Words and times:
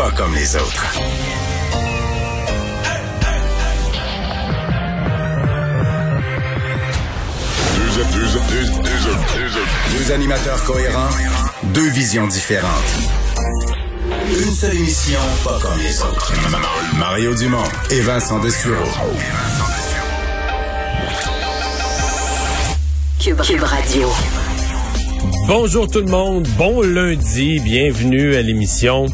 Pas 0.00 0.10
comme 0.12 0.34
les 0.34 0.56
autres. 0.56 0.98
Deux 9.90 10.12
animateurs 10.12 10.64
cohérents, 10.64 11.10
deux 11.74 11.90
visions 11.90 12.26
différentes. 12.28 12.70
Une 14.26 14.54
seule 14.54 14.74
émission, 14.76 15.20
pas 15.44 15.58
comme 15.60 15.78
les 15.78 16.00
autres. 16.00 16.32
Mario 16.98 17.34
Dumont 17.34 17.58
et 17.90 18.00
Vincent 18.00 18.38
Dessureau. 18.38 18.88
Cube, 23.18 23.42
Cube 23.42 23.62
Radio. 23.62 24.08
Bonjour 25.46 25.86
tout 25.90 26.00
le 26.00 26.10
monde, 26.10 26.48
bon 26.56 26.80
lundi, 26.80 27.60
bienvenue 27.60 28.34
à 28.34 28.40
l'émission. 28.40 29.04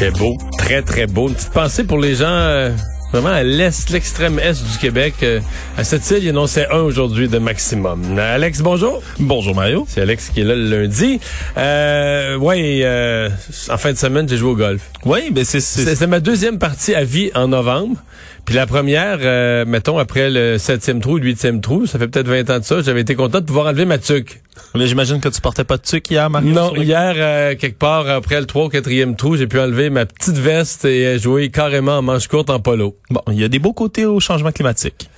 Il 0.00 0.04
fait 0.04 0.18
beau, 0.18 0.38
très 0.56 0.80
très 0.80 1.06
beau. 1.06 1.28
Une 1.28 1.34
petite 1.34 1.52
pensée 1.52 1.84
pour 1.84 1.98
les 1.98 2.14
gens 2.14 2.24
euh, 2.30 2.70
vraiment 3.12 3.28
à 3.28 3.42
l'est, 3.42 3.90
l'extrême 3.90 4.38
est 4.38 4.64
du 4.64 4.78
Québec. 4.78 5.12
Euh, 5.22 5.40
à 5.76 5.84
cette 5.84 6.10
île, 6.10 6.24
il 6.24 6.28
annonçait 6.30 6.66
un 6.70 6.78
aujourd'hui 6.78 7.28
de 7.28 7.36
maximum. 7.36 8.18
Alex, 8.18 8.62
bonjour. 8.62 9.02
Bonjour 9.18 9.54
Mario. 9.54 9.84
C'est 9.86 10.00
Alex 10.00 10.30
qui 10.30 10.40
est 10.40 10.44
là 10.44 10.54
le 10.54 10.84
lundi. 10.84 11.20
Euh, 11.58 12.38
ouais, 12.38 12.80
euh, 12.82 13.28
en 13.68 13.76
fin 13.76 13.92
de 13.92 13.98
semaine, 13.98 14.26
j'ai 14.26 14.38
joué 14.38 14.52
au 14.52 14.56
golf. 14.56 14.80
Oui, 15.04 15.30
ben 15.32 15.44
c'est 15.44 15.60
C'est 15.60 16.06
ma 16.06 16.20
deuxième 16.20 16.58
partie 16.58 16.94
à 16.94 17.04
vie 17.04 17.30
en 17.34 17.48
novembre. 17.48 17.96
Puis 18.50 18.56
la 18.56 18.66
première, 18.66 19.18
euh, 19.22 19.64
mettons, 19.64 19.98
après 19.98 20.28
le 20.28 20.58
septième 20.58 21.00
trou, 21.00 21.18
le 21.18 21.22
huitième 21.22 21.60
trou, 21.60 21.86
ça 21.86 22.00
fait 22.00 22.08
peut-être 22.08 22.26
20 22.26 22.50
ans 22.50 22.58
de 22.58 22.64
ça, 22.64 22.82
j'avais 22.82 23.02
été 23.02 23.14
content 23.14 23.38
de 23.38 23.44
pouvoir 23.44 23.68
enlever 23.68 23.84
ma 23.84 23.96
tuque. 23.96 24.40
Là, 24.74 24.86
j'imagine 24.86 25.20
que 25.20 25.28
tu 25.28 25.40
portais 25.40 25.62
pas 25.62 25.76
de 25.76 25.82
tuque 25.82 26.10
hier, 26.10 26.28
Mario. 26.28 26.52
Non, 26.52 26.74
hier, 26.74 27.14
euh, 27.16 27.54
quelque 27.54 27.78
part, 27.78 28.08
après 28.08 28.40
le 28.40 28.46
3 28.46 28.64
ou 28.64 28.68
4e 28.68 29.14
trou, 29.14 29.36
j'ai 29.36 29.46
pu 29.46 29.60
enlever 29.60 29.88
ma 29.88 30.04
petite 30.04 30.34
veste 30.34 30.84
et 30.84 31.16
jouer 31.20 31.50
carrément 31.50 31.98
en 31.98 32.02
manche 32.02 32.26
courte 32.26 32.50
en 32.50 32.58
polo. 32.58 32.96
Bon, 33.10 33.20
il 33.28 33.38
y 33.38 33.44
a 33.44 33.48
des 33.48 33.60
beaux 33.60 33.72
côtés 33.72 34.04
au 34.04 34.18
changement 34.18 34.50
climatique. 34.50 35.08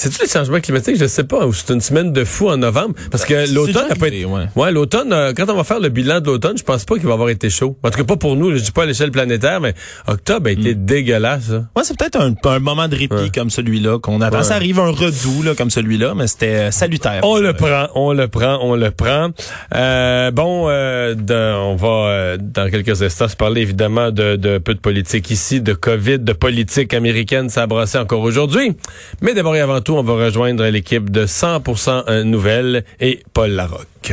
C'est-tu 0.00 0.22
les 0.22 0.28
changements 0.28 0.60
climatiques? 0.60 0.96
Je 0.96 1.06
sais 1.08 1.24
pas. 1.24 1.44
Ou 1.44 1.52
c'est 1.52 1.72
une 1.74 1.80
semaine 1.80 2.12
de 2.12 2.22
fou 2.24 2.48
en 2.48 2.56
novembre? 2.56 2.94
Parce 3.10 3.24
que 3.24 3.34
Ben, 3.34 3.52
l'automne 3.52 3.74
déjà 3.74 3.88
n'a 3.88 3.96
pas 3.96 4.06
arrivé, 4.06 4.18
été... 4.22 4.26
ouais. 4.26 4.44
Ouais, 4.54 4.70
l'automne, 4.70 5.12
euh, 5.12 5.32
quand 5.36 5.50
on 5.50 5.56
va 5.56 5.64
faire 5.64 5.80
le 5.80 5.88
bilan 5.88 6.20
de 6.20 6.26
l'automne, 6.26 6.56
je 6.56 6.62
pense 6.62 6.84
pas 6.84 6.94
qu'il 6.98 7.08
va 7.08 7.14
avoir 7.14 7.30
été 7.30 7.50
chaud. 7.50 7.76
En 7.82 7.90
tout 7.90 7.98
cas, 7.98 8.04
pas 8.04 8.16
pour 8.16 8.36
nous. 8.36 8.56
Je 8.56 8.62
dis 8.62 8.70
pas 8.70 8.84
à 8.84 8.86
l'échelle 8.86 9.10
planétaire, 9.10 9.60
mais 9.60 9.74
octobre 10.06 10.46
a 10.46 10.52
été 10.52 10.76
dégueulasse. 10.76 11.50
hein. 11.50 11.66
Ouais, 11.76 11.82
c'est 11.82 11.98
peut-être 11.98 12.20
un, 12.20 12.32
un 12.44 12.58
moment 12.60 12.86
de 12.86 12.94
répit 12.94 13.08
Ouais. 13.16 13.30
comme 13.34 13.50
celui-là 13.50 13.98
qu'on 13.98 14.20
attend. 14.20 14.38
Ouais. 14.38 14.44
Ça 14.44 14.54
arrive 14.54 14.78
un 14.78 14.90
redout 14.92 15.42
là, 15.42 15.56
comme 15.56 15.70
celui-là, 15.70 16.14
mais 16.14 16.28
c'était 16.28 16.46
euh, 16.54 16.70
salutaire. 16.70 17.20
On 17.24 17.38
le 17.38 17.52
prend, 17.52 17.88
on 17.96 18.12
le 18.12 18.28
prend, 18.28 18.60
on 18.62 18.76
le 18.76 18.92
prend. 18.92 19.30
Euh, 19.74 20.30
bon, 20.30 20.66
euh, 20.68 21.16
de- 21.16 21.54
on 21.56 21.74
va 21.74 21.88
euh, 21.88 22.36
dans 22.40 22.70
quelques 22.70 23.02
instants 23.02 23.26
se 23.26 23.34
parler 23.34 23.62
évidemment 23.62 24.12
de, 24.12 24.36
de 24.36 24.58
peu 24.58 24.74
de 24.74 24.78
politique 24.80 25.28
ici, 25.32 25.60
de 25.60 25.72
COVID, 25.72 26.20
de 26.20 26.32
politique 26.32 26.94
américaine, 26.94 27.48
ça 27.48 27.62
a 27.62 27.66
brassé 27.66 27.98
encore 27.98 28.20
aujourd'hui. 28.20 28.76
Mais 29.22 29.34
d'abord 29.34 29.56
et 29.56 29.60
avant 29.60 29.80
tout, 29.80 29.87
on 29.96 30.02
va 30.02 30.14
rejoindre 30.14 30.66
l'équipe 30.66 31.10
de 31.10 31.26
100% 31.26 32.22
Nouvelles 32.22 32.84
et 33.00 33.22
Paul 33.32 33.50
Larocque. 33.50 34.12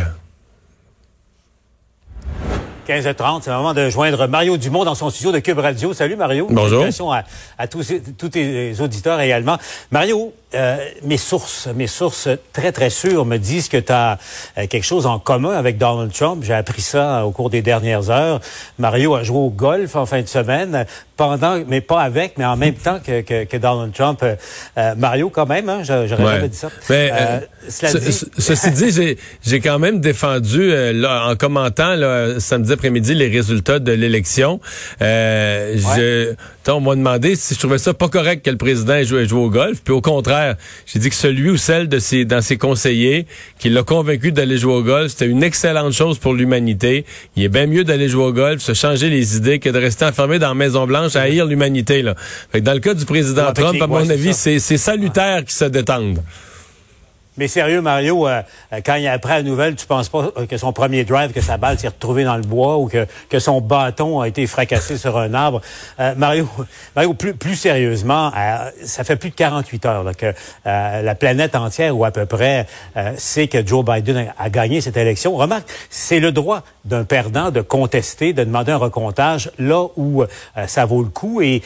15h30, 2.87 3.41
c'est 3.41 3.49
le 3.49 3.57
moment 3.57 3.73
de 3.73 3.89
joindre 3.89 4.27
Mario 4.27 4.57
Dumont 4.57 4.83
dans 4.83 4.93
son 4.93 5.09
studio 5.09 5.31
de 5.31 5.39
Cube 5.39 5.57
Radio. 5.57 5.91
Salut 5.93 6.15
Mario. 6.15 6.47
Bonjour. 6.51 6.81
Salutations 6.81 7.11
à, 7.11 7.23
à 7.57 7.67
tous, 7.67 7.91
tous 8.17 8.29
tes 8.29 8.79
auditeurs 8.79 9.19
également. 9.19 9.57
Mario, 9.91 10.33
euh, 10.55 10.77
mes 11.03 11.17
sources, 11.17 11.67
mes 11.75 11.87
sources 11.87 12.29
très 12.53 12.71
très 12.71 12.89
sûres 12.89 13.25
me 13.25 13.37
disent 13.37 13.67
que 13.69 13.77
tu 13.77 13.91
as 13.91 14.17
quelque 14.69 14.83
chose 14.83 15.05
en 15.05 15.19
commun 15.19 15.55
avec 15.55 15.77
Donald 15.77 16.11
Trump. 16.13 16.43
J'ai 16.45 16.53
appris 16.53 16.81
ça 16.81 17.25
au 17.25 17.31
cours 17.31 17.49
des 17.49 17.61
dernières 17.61 18.09
heures. 18.09 18.39
Mario 18.79 19.15
a 19.15 19.23
joué 19.23 19.37
au 19.37 19.49
golf 19.49 19.95
en 19.95 20.05
fin 20.05 20.21
de 20.21 20.27
semaine, 20.27 20.85
pendant, 21.17 21.59
mais 21.67 21.81
pas 21.81 22.01
avec, 22.01 22.37
mais 22.37 22.45
en 22.45 22.57
même 22.57 22.73
temps 22.75 22.99
que, 23.05 23.21
que, 23.21 23.43
que 23.45 23.57
Donald 23.57 23.93
Trump. 23.93 24.19
Euh, 24.23 24.35
euh, 24.77 24.95
Mario, 24.95 25.29
quand 25.29 25.45
même, 25.47 25.67
hein, 25.69 25.81
j'aurais 25.83 26.01
Ouais. 26.11 26.35
jamais 26.35 26.49
dit 26.49 26.57
ça. 26.57 26.69
Mais, 26.89 27.09
Euh, 27.11 27.15
euh, 27.19 27.39
cela 27.69 27.91
ce- 27.91 27.97
dit- 27.97 28.11
ce- 28.13 28.25
ceci 28.37 28.71
dit, 28.71 29.17
j'ai, 29.45 29.59
quand 29.61 29.79
même 29.79 29.99
défendu 30.01 30.71
euh, 30.71 30.93
là, 30.93 31.27
en 31.29 31.35
commentant 31.35 31.95
là, 31.95 32.39
samedi 32.39 32.71
après-midi 32.73 33.13
les 33.15 33.27
résultats 33.29 33.79
de 33.79 33.91
l'élection. 33.91 34.59
Euh, 35.01 35.75
je, 35.97 36.71
on 36.71 36.79
m'a 36.81 36.95
demandé 36.95 37.35
si 37.35 37.53
je 37.55 37.59
trouvais 37.59 37.77
ça 37.77 37.93
pas 37.93 38.09
correct 38.09 38.43
que 38.45 38.49
le 38.51 38.57
président 38.57 38.93
ait 38.93 39.05
joué, 39.05 39.21
ait 39.23 39.27
joué 39.27 39.39
au 39.39 39.49
golf. 39.49 39.79
Puis 39.83 39.93
au 39.93 40.01
contraire, 40.01 40.44
j'ai 40.85 40.99
dit 40.99 41.09
que 41.09 41.15
celui 41.15 41.49
ou 41.49 41.57
celle 41.57 41.87
de 41.89 41.99
ses, 41.99 42.25
dans 42.25 42.41
ses 42.41 42.57
conseillers 42.57 43.25
qui 43.59 43.69
l'a 43.69 43.83
convaincu 43.83 44.31
d'aller 44.31 44.57
jouer 44.57 44.73
au 44.73 44.83
golf, 44.83 45.11
c'était 45.11 45.27
une 45.27 45.43
excellente 45.43 45.93
chose 45.93 46.17
pour 46.19 46.33
l'humanité. 46.33 47.05
Il 47.35 47.43
est 47.43 47.49
bien 47.49 47.67
mieux 47.67 47.83
d'aller 47.83 48.09
jouer 48.09 48.25
au 48.25 48.33
golf, 48.33 48.61
se 48.61 48.73
changer 48.73 49.09
les 49.09 49.37
idées 49.37 49.59
que 49.59 49.69
de 49.69 49.79
rester 49.79 50.05
enfermé 50.05 50.39
dans 50.39 50.49
la 50.49 50.55
Maison 50.55 50.85
Blanche 50.85 51.15
à 51.15 51.21
haïr 51.21 51.45
l'humanité. 51.45 52.01
Là. 52.01 52.15
Fait 52.51 52.59
que 52.59 52.65
dans 52.65 52.73
le 52.73 52.79
cas 52.79 52.93
du 52.93 53.05
président 53.05 53.51
Trump, 53.53 53.81
à 53.81 53.87
mon 53.87 54.09
avis, 54.09 54.33
c'est, 54.33 54.59
c'est 54.59 54.77
salutaire 54.77 55.43
qu'il 55.43 55.53
se 55.53 55.65
détende. 55.65 56.19
Mais 57.37 57.49
sérieux, 57.49 57.81
Mario, 57.81 58.27
euh, 58.27 58.41
euh, 58.71 58.79
quand 58.85 58.95
il 58.95 59.07
apprend 59.07 59.33
la 59.33 59.43
nouvelle, 59.43 59.75
tu 59.75 59.85
penses 59.85 60.07
pas 60.07 60.31
euh, 60.37 60.45
que 60.45 60.57
son 60.57 60.71
premier 60.71 61.03
drive, 61.03 61.33
que 61.33 61.41
sa 61.41 61.57
balle 61.57 61.77
s'est 61.77 61.89
retrouvée 61.89 62.23
dans 62.23 62.37
le 62.37 62.43
bois 62.43 62.77
ou 62.77 62.87
que, 62.87 63.05
que 63.29 63.39
son 63.39 63.59
bâton 63.59 64.21
a 64.21 64.27
été 64.29 64.47
fracassé 64.47 64.97
sur 65.05 65.17
un 65.17 65.33
arbre? 65.33 65.61
Euh, 65.99 66.13
Mario, 66.15 66.47
Mario 66.95 67.13
plus, 67.13 67.33
plus 67.33 67.55
sérieusement, 67.55 68.31
euh, 68.37 68.69
ça 68.85 69.03
fait 69.03 69.17
plus 69.17 69.31
de 69.31 69.35
48 69.35 69.85
heures 69.85 70.03
là, 70.03 70.13
que 70.13 70.33
la 70.65 71.15
planète 71.15 71.55
entière, 71.55 71.97
ou 71.97 72.05
à 72.05 72.11
peu 72.11 72.25
près, 72.25 72.67
sait 73.17 73.47
que 73.47 73.65
Joe 73.65 73.83
Biden 73.83 74.29
a, 74.37 74.43
a 74.43 74.49
gagné 74.49 74.81
cette 74.81 74.97
élection. 74.97 75.35
Remarque, 75.35 75.67
c'est 75.89 76.19
le 76.19 76.31
droit 76.31 76.63
d'un 76.85 77.03
perdant 77.03 77.51
de 77.51 77.61
contester, 77.61 78.33
de 78.33 78.43
demander 78.43 78.71
un 78.71 78.77
recomptage 78.77 79.51
là 79.59 79.85
où 79.95 80.23
ça 80.67 80.85
vaut 80.85 81.03
le 81.03 81.09
coup. 81.09 81.41
Et 81.41 81.61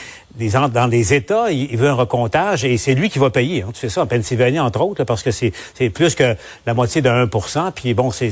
dans 0.48 0.88
des 0.88 1.14
États, 1.14 1.52
il, 1.52 1.70
il 1.72 1.78
veut 1.78 1.90
un 1.90 1.94
recomptage 1.94 2.64
et 2.66 2.78
c'est 2.78 2.94
lui 2.96 3.10
qui 3.10 3.20
va 3.20 3.30
payer. 3.30 3.64
hein. 3.64 3.70
Tu 3.74 3.80
sais 3.82 3.90
ça 3.90 4.02
en 4.04 4.08
Pennsylvanie, 4.08 4.60
entre 4.60 4.82
autres, 4.82 5.02
là, 5.02 5.06
parce 5.06 5.22
que 5.24 5.32
c'est 5.32 5.52
c'est 5.76 5.90
plus 5.90 6.16
que 6.16 6.36
la 6.66 6.74
moitié 6.74 7.02
de 7.02 7.10
1% 7.10 7.72
Puis 7.74 7.94
bon, 7.94 8.12
c'est 8.12 8.32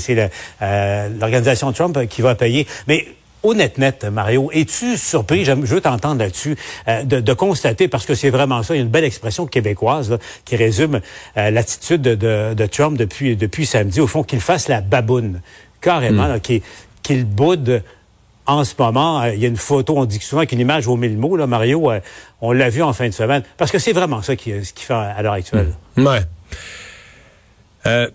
euh, 0.62 1.10
l'organisation 1.20 1.72
Trump 1.74 2.00
qui 2.08 2.22
va 2.22 2.36
payer. 2.36 2.66
Mais 2.88 3.06
honnête 3.44 3.78
net, 3.78 4.04
Mario, 4.06 4.50
es-tu 4.54 4.98
surpris, 4.98 5.46
je 5.46 5.52
veux 5.54 5.80
t'entendre 5.82 6.20
là-dessus, 6.22 6.56
euh, 6.88 7.04
de, 7.04 7.20
de 7.20 7.34
constater, 7.34 7.88
parce 7.88 8.06
que 8.06 8.16
c'est 8.16 8.30
vraiment 8.32 8.64
ça, 8.64 8.74
il 8.74 8.78
y 8.78 8.82
a 8.82 8.84
une 8.84 8.90
belle 8.90 9.04
expression 9.06 9.46
québécoise 9.46 10.10
là, 10.12 10.18
qui 10.44 10.56
résume 10.56 11.00
euh, 11.38 11.52
l'attitude 11.52 12.02
de, 12.02 12.16
de- 12.16 12.54
de 12.56 12.66
Trump 12.66 12.98
depuis, 12.98 13.36
depuis 13.38 13.66
samedi, 13.66 14.02
au 14.02 14.08
fond, 14.08 14.24
qu'il 14.24 14.40
fasse 14.42 14.68
la 14.68 14.82
baboune, 14.82 15.42
carrément, 15.82 16.28
là, 16.28 16.40
qu'il 16.40 16.62
qu'il 17.04 17.24
boude 17.26 17.84
en 18.48 18.64
ce 18.64 18.74
moment, 18.80 19.22
euh, 19.22 19.34
il 19.34 19.40
y 19.40 19.46
a 19.46 19.48
une 19.50 19.58
photo, 19.58 19.98
on 19.98 20.06
dit 20.06 20.20
souvent 20.20 20.46
qu'une 20.46 20.60
image 20.60 20.86
vaut 20.86 20.96
mille 20.96 21.18
mots, 21.18 21.36
là, 21.36 21.48
Mario. 21.48 21.92
euh, 21.92 22.00
on 22.42 22.52
l'a 22.54 22.70
vu 22.70 22.82
en 22.82 22.94
fin 22.94 23.08
de 23.08 23.14
semaine. 23.14 23.44
Parce 23.58 23.72
que 23.72 23.78
c'est 23.80 23.94
vraiment 23.94 24.22
ça 24.22 24.36
qui, 24.36 24.52
ce 24.64 24.74
qui 24.74 24.84
fait 24.86 24.94
à 24.94 25.22
l'heure 25.22 25.34
actuelle. 25.34 25.74
Ouais. 25.98 26.22
Euh, 27.86 28.10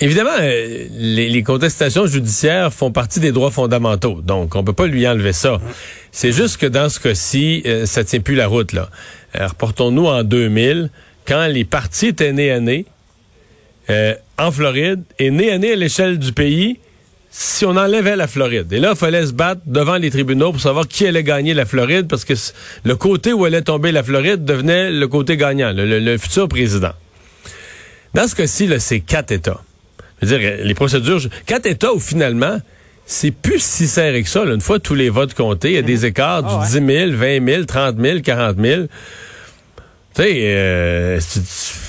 évidemment, 0.00 0.30
euh, 0.40 0.86
les, 0.90 1.28
les 1.28 1.42
contestations 1.42 2.06
judiciaires 2.06 2.72
font 2.72 2.90
partie 2.90 3.20
des 3.20 3.32
droits 3.32 3.50
fondamentaux, 3.50 4.20
donc 4.22 4.56
on 4.56 4.64
peut 4.64 4.72
pas 4.72 4.86
lui 4.86 5.06
enlever 5.06 5.32
ça. 5.32 5.60
C'est 6.10 6.32
juste 6.32 6.56
que 6.56 6.66
dans 6.66 6.88
ce 6.88 6.98
cas-ci, 6.98 7.62
euh, 7.66 7.86
ça 7.86 8.02
tient 8.04 8.20
plus 8.20 8.34
la 8.34 8.46
route 8.48 8.72
là. 8.72 8.88
Euh, 9.38 9.46
Reportons-nous 9.46 10.06
en 10.06 10.24
2000, 10.24 10.90
quand 11.26 11.46
les 11.46 11.64
partis 11.64 12.06
étaient 12.08 12.32
nés 12.32 12.50
à 12.50 12.60
nez 12.60 12.86
euh, 13.90 14.14
en 14.38 14.50
Floride 14.50 15.02
et 15.18 15.30
nés 15.30 15.52
à 15.52 15.58
nez 15.58 15.72
à 15.72 15.76
l'échelle 15.76 16.18
du 16.18 16.32
pays. 16.32 16.78
Si 17.40 17.64
on 17.64 17.76
enlevait 17.76 18.16
la 18.16 18.26
Floride. 18.26 18.72
Et 18.72 18.80
là, 18.80 18.90
il 18.94 18.96
fallait 18.98 19.24
se 19.24 19.32
battre 19.32 19.60
devant 19.64 19.94
les 19.96 20.10
tribunaux 20.10 20.50
pour 20.50 20.60
savoir 20.60 20.88
qui 20.88 21.06
allait 21.06 21.22
gagner 21.22 21.54
la 21.54 21.66
Floride, 21.66 22.08
parce 22.08 22.24
que 22.24 22.34
le 22.84 22.96
côté 22.96 23.32
où 23.32 23.44
allait 23.44 23.62
tomber 23.62 23.92
la 23.92 24.02
Floride 24.02 24.44
devenait 24.44 24.90
le 24.90 25.06
côté 25.06 25.36
gagnant, 25.36 25.72
le- 25.72 25.86
le- 25.86 26.00
le 26.00 26.18
futur 26.18 26.48
président. 26.48 26.90
Dans 28.14 28.26
ce 28.26 28.34
cas-ci, 28.34 28.68
c'est 28.80 28.98
quatre 28.98 29.30
États. 29.30 29.60
Je 30.20 30.26
veux 30.26 30.38
dire, 30.38 30.50
les 30.64 30.74
procédures, 30.74 31.20
quatre 31.46 31.66
États 31.66 31.92
où 31.94 32.00
finalement, 32.00 32.58
c'est 33.06 33.30
plus 33.30 33.62
si 33.62 33.86
serré 33.86 34.24
que 34.24 34.28
ça. 34.28 34.44
là. 34.44 34.54
Une 34.54 34.60
fois 34.60 34.80
tous 34.80 34.96
les 34.96 35.08
votes 35.08 35.34
comptés, 35.34 35.68
il 35.68 35.74
y 35.74 35.78
a 35.78 35.82
des 35.82 36.06
écarts 36.06 36.42
Ah 36.44 36.66
du 36.66 36.80
10 36.80 36.86
000, 36.92 37.10
20 37.12 37.46
000, 37.46 37.64
30 37.66 37.96
000, 38.00 38.18
40 38.20 38.56
000. 38.60 38.82
Tu 40.18 40.24
sais, 40.24 41.18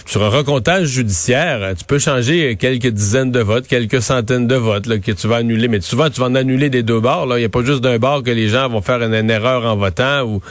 sur 0.05 0.23
un 0.23 0.29
recomptage 0.29 0.87
judiciaire, 0.87 1.73
tu 1.75 1.83
peux 1.83 1.97
changer 1.97 2.57
quelques 2.57 2.87
dizaines 2.87 3.31
de 3.31 3.39
votes, 3.39 3.67
quelques 3.67 4.03
centaines 4.03 4.45
de 4.45 4.53
votes 4.55 4.85
là, 4.85 4.99
que 4.99 5.11
tu 5.11 5.27
vas 5.27 5.37
annuler, 5.37 5.67
mais 5.67 5.81
souvent 5.81 6.11
tu 6.11 6.19
vas 6.19 6.27
en 6.27 6.35
annuler 6.35 6.69
des 6.69 6.83
deux 6.83 6.99
bords. 6.99 7.25
Il 7.35 7.39
n'y 7.39 7.45
a 7.45 7.49
pas 7.49 7.63
juste 7.63 7.81
d'un 7.81 7.97
bord 7.97 8.21
que 8.21 8.29
les 8.29 8.47
gens 8.47 8.69
vont 8.69 8.83
faire 8.83 9.01
une, 9.01 9.15
une 9.15 9.31
erreur 9.31 9.65
en 9.65 9.75
votant. 9.75 10.25
ou 10.25 10.41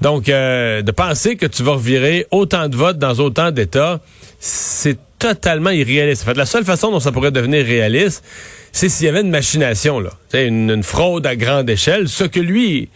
Donc, 0.00 0.30
euh, 0.30 0.80
de 0.80 0.90
penser 0.92 1.36
que 1.36 1.44
tu 1.44 1.62
vas 1.62 1.72
revirer 1.72 2.26
autant 2.30 2.70
de 2.70 2.76
votes 2.76 2.98
dans 2.98 3.20
autant 3.20 3.50
d'États, 3.50 4.00
c'est 4.38 4.96
totalement 5.18 5.70
irréaliste. 5.70 6.22
En 6.22 6.26
fait, 6.26 6.38
la 6.38 6.46
seule 6.46 6.64
façon 6.64 6.90
dont 6.90 7.00
ça 7.00 7.12
pourrait 7.12 7.32
devenir 7.32 7.66
réaliste, 7.66 8.24
c'est 8.72 8.88
s'il 8.88 9.04
y 9.04 9.08
avait 9.10 9.20
une 9.20 9.30
machination, 9.30 10.00
là, 10.00 10.10
une, 10.32 10.70
une 10.70 10.82
fraude 10.82 11.26
à 11.26 11.36
grande 11.36 11.68
échelle, 11.68 12.08
ce 12.08 12.24
que 12.24 12.40
lui, 12.40 12.88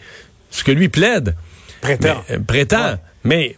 ce 0.49 0.63
que 0.63 0.71
lui 0.71 0.89
plaide. 0.89 1.35
Prétend. 1.81 2.23
Mais, 2.27 2.35
euh, 2.35 2.39
prétend. 2.39 2.97
Mais 3.23 3.55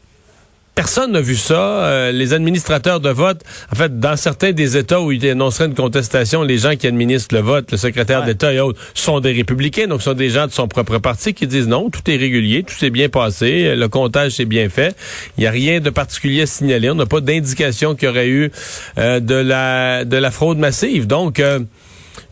personne 0.76 1.12
n'a 1.12 1.22
vu 1.22 1.36
ça. 1.36 1.84
Euh, 1.86 2.12
les 2.12 2.34
administrateurs 2.34 3.00
de 3.00 3.10
vote, 3.10 3.42
en 3.72 3.76
fait, 3.76 4.00
dans 4.00 4.16
certains 4.16 4.52
des 4.52 4.78
États 4.78 5.02
où 5.02 5.12
il 5.12 5.26
annoncerait 5.28 5.66
une 5.66 5.76
contestation, 5.76 6.44
les 6.44 6.58
gens 6.58 6.76
qui 6.76 6.88
administrent 6.88 7.36
le 7.36 7.42
vote, 7.42 7.72
le 7.72 7.78
secrétaire 7.78 8.22
Ouais. 8.22 8.26
d'État 8.28 8.54
et 8.54 8.60
autres, 8.60 8.80
sont 8.94 9.20
des 9.20 9.32
républicains, 9.32 9.88
donc 9.88 10.02
sont 10.02 10.14
des 10.14 10.30
gens 10.30 10.48
de 10.48 10.52
son 10.52 10.68
propre 10.68 10.98
parti 10.98 11.34
qui 11.34 11.48
disent 11.48 11.68
non, 11.68 11.90
tout 11.90 12.02
est 12.10 12.18
régulier, 12.18 12.64
tout 12.64 12.76
s'est 12.76 12.90
bien 12.90 13.10
passé, 13.10 13.76
le 13.76 13.88
comptage 13.90 14.32
s'est 14.34 14.46
bien 14.46 14.70
fait, 14.70 14.96
il 15.38 15.42
n'y 15.42 15.48
a 15.48 15.52
rien 15.52 15.80
de 15.80 15.90
particulier 15.90 16.44
à 16.44 16.46
signaler, 16.46 16.90
on 16.90 16.96
n'a 16.96 17.06
pas 17.06 17.22
d'indication 17.22 17.96
qu'il 17.96 18.08
y 18.08 18.12
aurait 18.12 18.28
eu 18.30 18.52
euh, 18.98 19.20
de 19.20 19.36
la 19.36 20.06
de 20.06 20.18
la 20.18 20.32
fraude 20.32 20.58
massive. 20.58 21.08
Donc, 21.08 21.40
euh, 21.40 21.60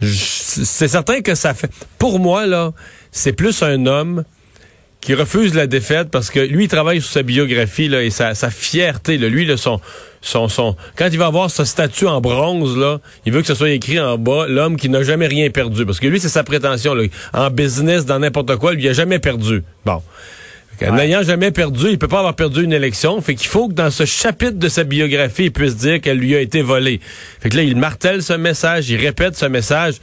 c'est 0.02 0.88
certain 0.88 1.22
que 1.22 1.36
ça 1.36 1.54
fait... 1.54 1.70
Pour 1.98 2.20
moi, 2.20 2.46
là, 2.46 2.72
c'est 3.12 3.34
plus 3.34 3.62
un 3.64 3.86
homme 3.86 4.24
qui 5.02 5.14
refuse 5.14 5.54
la 5.56 5.68
défaite 5.68 6.10
parce 6.10 6.30
que 6.30 6.40
lui, 6.40 6.66
il 6.66 6.68
travaille 6.68 7.02
sur 7.02 7.12
sa 7.12 7.24
biographie 7.24 7.88
là, 7.88 8.04
et 8.04 8.10
sa, 8.10 8.36
sa 8.36 8.50
fierté. 8.50 9.18
Là, 9.18 9.30
lui, 9.30 9.46
là, 9.46 9.56
son, 9.56 9.80
son, 10.22 10.50
son, 10.50 10.76
quand 10.96 11.08
il 11.12 11.18
va 11.18 11.28
avoir 11.28 11.50
sa 11.50 11.66
statue 11.66 12.06
en 12.06 12.20
bronze, 12.20 12.78
là, 12.78 13.00
il 13.26 13.32
veut 13.32 13.42
que 13.42 13.48
ce 13.48 13.56
soit 13.56 13.70
écrit 13.70 14.00
en 14.00 14.18
bas 14.18 14.48
l'homme 14.48 14.76
qui 14.76 14.90
n'a 14.90 15.04
jamais 15.04 15.28
rien 15.28 15.50
perdu. 15.50 15.86
Parce 15.86 16.00
que 16.00 16.08
lui, 16.08 16.20
c'est 16.20 16.30
sa 16.30 16.44
prétention. 16.44 16.94
Là. 16.94 17.06
En 17.34 17.50
business, 17.50 18.06
dans 18.06 18.20
n'importe 18.20 18.56
quoi, 18.58 18.74
lui, 18.74 18.84
il 18.84 18.90
a 18.90 18.94
jamais 18.94 19.20
perdu. 19.20 19.64
Bon. 19.86 20.02
N'ayant 20.82 21.24
jamais 21.24 21.52
perdu, 21.52 21.88
il 21.90 22.00
peut 22.00 22.08
pas 22.08 22.20
avoir 22.20 22.36
perdu 22.36 22.64
une 22.64 22.72
élection. 22.72 23.20
Fait 23.22 23.36
qu'il 23.36 23.48
faut 23.48 23.68
que 23.68 23.74
dans 23.74 23.92
ce 23.92 24.06
chapitre 24.06 24.58
de 24.58 24.70
sa 24.70 24.86
biographie, 24.86 25.46
il 25.46 25.52
puisse 25.52 25.76
dire 25.76 26.00
qu'elle 26.00 26.18
lui 26.18 26.36
a 26.36 26.40
été 26.40 26.62
volée. 26.62 27.02
Fait 27.42 27.50
que 27.50 27.58
là, 27.58 27.64
il 27.64 27.76
martèle 27.76 28.24
ce 28.24 28.32
message, 28.34 28.90
il 28.90 28.96
répète 28.96 29.36
ce 29.36 29.46
message. 29.46 29.96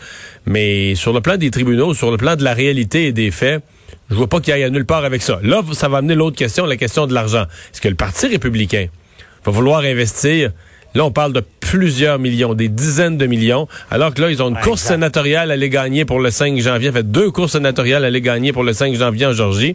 Mais 0.44 0.94
sur 0.94 1.14
le 1.14 1.22
plan 1.22 1.38
des 1.38 1.50
tribunaux, 1.50 1.94
sur 1.94 2.10
le 2.10 2.19
plan 2.19 2.37
de 2.37 2.44
la 2.44 2.52
réalité 2.52 3.06
et 3.06 3.12
des 3.12 3.31
faits, 3.31 3.62
je 4.11 4.14
vois 4.14 4.29
pas 4.29 4.41
qu'il 4.41 4.53
aille 4.53 4.64
à 4.64 4.70
nulle 4.70 4.87
part 4.87 5.05
avec 5.05 5.23
ça. 5.23 5.38
Là, 5.43 5.62
ça 5.73 5.88
va 5.88 5.99
amener 5.99 6.14
l'autre 6.14 6.37
question, 6.37 6.64
la 6.67 6.76
question 6.76 7.06
de 7.06 7.14
l'argent. 7.14 7.44
Est-ce 7.73 7.81
que 7.81 7.88
le 7.88 7.94
Parti 7.94 8.26
républicain 8.26 8.87
va 9.44 9.53
vouloir 9.53 9.81
investir? 9.81 10.53
Là, 10.94 11.05
on 11.05 11.11
parle 11.11 11.32
de 11.32 11.41
plusieurs 11.70 12.18
millions, 12.20 12.54
des 12.54 12.68
dizaines 12.68 13.18
de 13.18 13.26
millions, 13.26 13.66
alors 13.90 14.14
que 14.14 14.22
là, 14.22 14.30
ils 14.30 14.40
ont 14.40 14.48
une 14.50 14.54
course 14.56 14.82
exact. 14.82 14.94
sénatoriale 14.94 15.50
à 15.50 15.54
aller 15.54 15.68
gagner 15.68 16.04
pour 16.04 16.20
le 16.20 16.30
5 16.30 16.56
janvier. 16.60 16.90
En 16.90 16.92
fait, 16.92 17.10
deux 17.10 17.30
courses 17.32 17.52
sénatoriales 17.52 18.04
à 18.04 18.06
aller 18.06 18.20
gagner 18.20 18.52
pour 18.52 18.62
le 18.62 18.72
5 18.72 18.94
janvier 18.94 19.26
en 19.26 19.32
Georgie. 19.32 19.70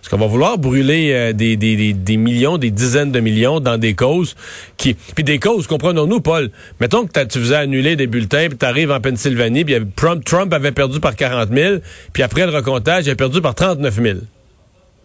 Est-ce 0.00 0.08
qu'on 0.08 0.16
va 0.16 0.26
vouloir 0.26 0.56
brûler 0.56 1.10
euh, 1.12 1.32
des, 1.34 1.56
des, 1.58 1.76
des, 1.76 1.92
des 1.92 2.16
millions, 2.16 2.56
des 2.56 2.70
dizaines 2.70 3.12
de 3.12 3.20
millions 3.20 3.60
dans 3.60 3.76
des 3.76 3.92
causes 3.94 4.34
qui... 4.78 4.94
Puis 4.94 5.24
des 5.24 5.38
causes, 5.38 5.66
comprenons-nous, 5.66 6.20
Paul. 6.20 6.50
Mettons 6.80 7.06
que 7.06 7.24
tu 7.24 7.38
faisais 7.38 7.56
annuler 7.56 7.96
des 7.96 8.06
bulletins, 8.06 8.46
puis 8.48 8.56
t'arrives 8.56 8.90
en 8.90 9.00
Pennsylvanie, 9.00 9.64
puis 9.66 9.74
Trump, 9.94 10.24
Trump 10.24 10.52
avait 10.54 10.72
perdu 10.72 11.00
par 11.00 11.14
40 11.16 11.50
000, 11.52 11.74
puis 12.14 12.22
après 12.22 12.46
le 12.46 12.52
recomptage, 12.52 13.04
il 13.06 13.10
a 13.10 13.14
perdu 13.14 13.42
par 13.42 13.54
39 13.54 13.94
000. 14.02 14.18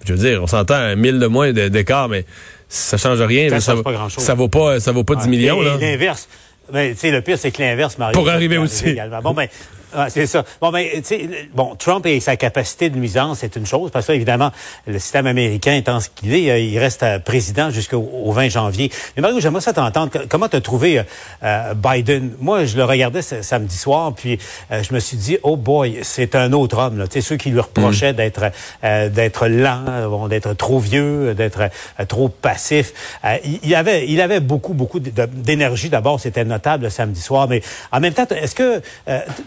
Je 0.05 0.13
veux 0.13 0.19
dire, 0.19 0.41
on 0.41 0.47
s'entend 0.47 0.75
un 0.75 0.95
1000 0.95 1.19
de 1.19 1.27
moins 1.27 1.51
de- 1.53 1.67
d'écart, 1.67 2.09
mais 2.09 2.25
ça 2.71 2.97
change 2.97 3.21
rien. 3.21 3.49
Ça 3.49 3.55
là, 3.55 3.61
change 3.61 3.83
pas 3.83 3.91
grand-chose. 3.91 4.23
ça 4.23 4.33
vaut 4.33 4.47
pas, 4.47 4.79
ça 4.79 4.91
vaut 4.91 5.03
pas 5.03 5.15
10 5.15 5.27
millions, 5.27 5.61
l'inverse. 5.61 6.27
Ben, 6.71 6.93
tu 6.93 6.99
sais, 6.99 7.11
le 7.11 7.21
pire, 7.21 7.37
c'est 7.37 7.51
que 7.51 7.61
l'inverse, 7.61 7.97
Mario. 7.97 8.13
Pour 8.13 8.27
ça 8.27 8.33
arriver 8.33 8.57
aussi. 8.57 8.87
également. 8.87 9.21
Bon, 9.21 9.33
ben, 9.33 9.47
ah, 9.93 10.09
c'est 10.09 10.25
ça. 10.27 10.43
Bon, 10.59 10.71
ben, 10.71 10.87
tu 10.95 11.03
sais, 11.03 11.29
bon, 11.53 11.75
Trump 11.75 12.05
et 12.05 12.19
sa 12.19 12.35
capacité 12.35 12.89
de 12.89 12.97
nuisance, 12.97 13.39
c'est 13.39 13.55
une 13.55 13.65
chose, 13.65 13.91
parce 13.91 14.07
que, 14.07 14.13
évidemment, 14.13 14.51
le 14.87 14.99
système 14.99 15.27
américain 15.27 15.73
étant 15.73 15.99
ce 15.99 16.09
qu'il 16.13 16.33
est, 16.33 16.49
euh, 16.51 16.59
il 16.59 16.77
reste 16.79 17.03
euh, 17.03 17.19
président 17.19 17.69
jusqu'au 17.69 17.97
au 17.97 18.31
20 18.31 18.49
janvier. 18.49 18.91
Mais 19.15 19.21
Mario, 19.21 19.39
j'aimerais 19.39 19.61
ça 19.61 19.73
t'entendre. 19.73 20.11
Comment 20.29 20.47
t'as 20.47 20.61
trouvé 20.61 20.99
euh, 20.99 21.03
euh, 21.43 21.73
Biden? 21.73 22.31
Moi, 22.39 22.65
je 22.65 22.77
le 22.77 22.83
regardais 22.83 23.21
samedi 23.21 23.77
soir, 23.77 24.13
puis 24.13 24.39
euh, 24.71 24.83
je 24.83 24.93
me 24.93 24.99
suis 24.99 25.17
dit, 25.17 25.37
oh 25.43 25.57
boy, 25.57 25.99
c'est 26.03 26.35
un 26.35 26.53
autre 26.53 26.77
homme, 26.77 26.97
là. 26.97 27.07
Tu 27.07 27.13
sais, 27.13 27.21
ceux 27.21 27.37
qui 27.37 27.49
lui 27.49 27.59
reprochaient 27.59 28.13
d'être, 28.13 28.51
euh, 28.83 29.09
d'être 29.09 29.47
lent, 29.47 29.83
bon, 30.09 30.27
d'être 30.27 30.53
trop 30.53 30.79
vieux, 30.79 31.33
d'être 31.33 31.61
euh, 31.61 32.05
trop 32.05 32.29
passif. 32.29 32.93
Euh, 33.25 33.37
il, 33.43 33.59
il 33.63 33.75
avait, 33.75 34.07
il 34.07 34.21
avait 34.21 34.39
beaucoup, 34.39 34.73
beaucoup 34.73 34.99
d'énergie. 34.99 35.89
D'abord, 35.89 36.19
c'était 36.19 36.45
notable 36.45 36.85
le 36.85 36.89
samedi 36.89 37.21
soir. 37.21 37.47
Mais 37.47 37.61
en 37.91 37.99
même 37.99 38.13
temps, 38.13 38.25
est-ce 38.29 38.55
que 38.55 38.81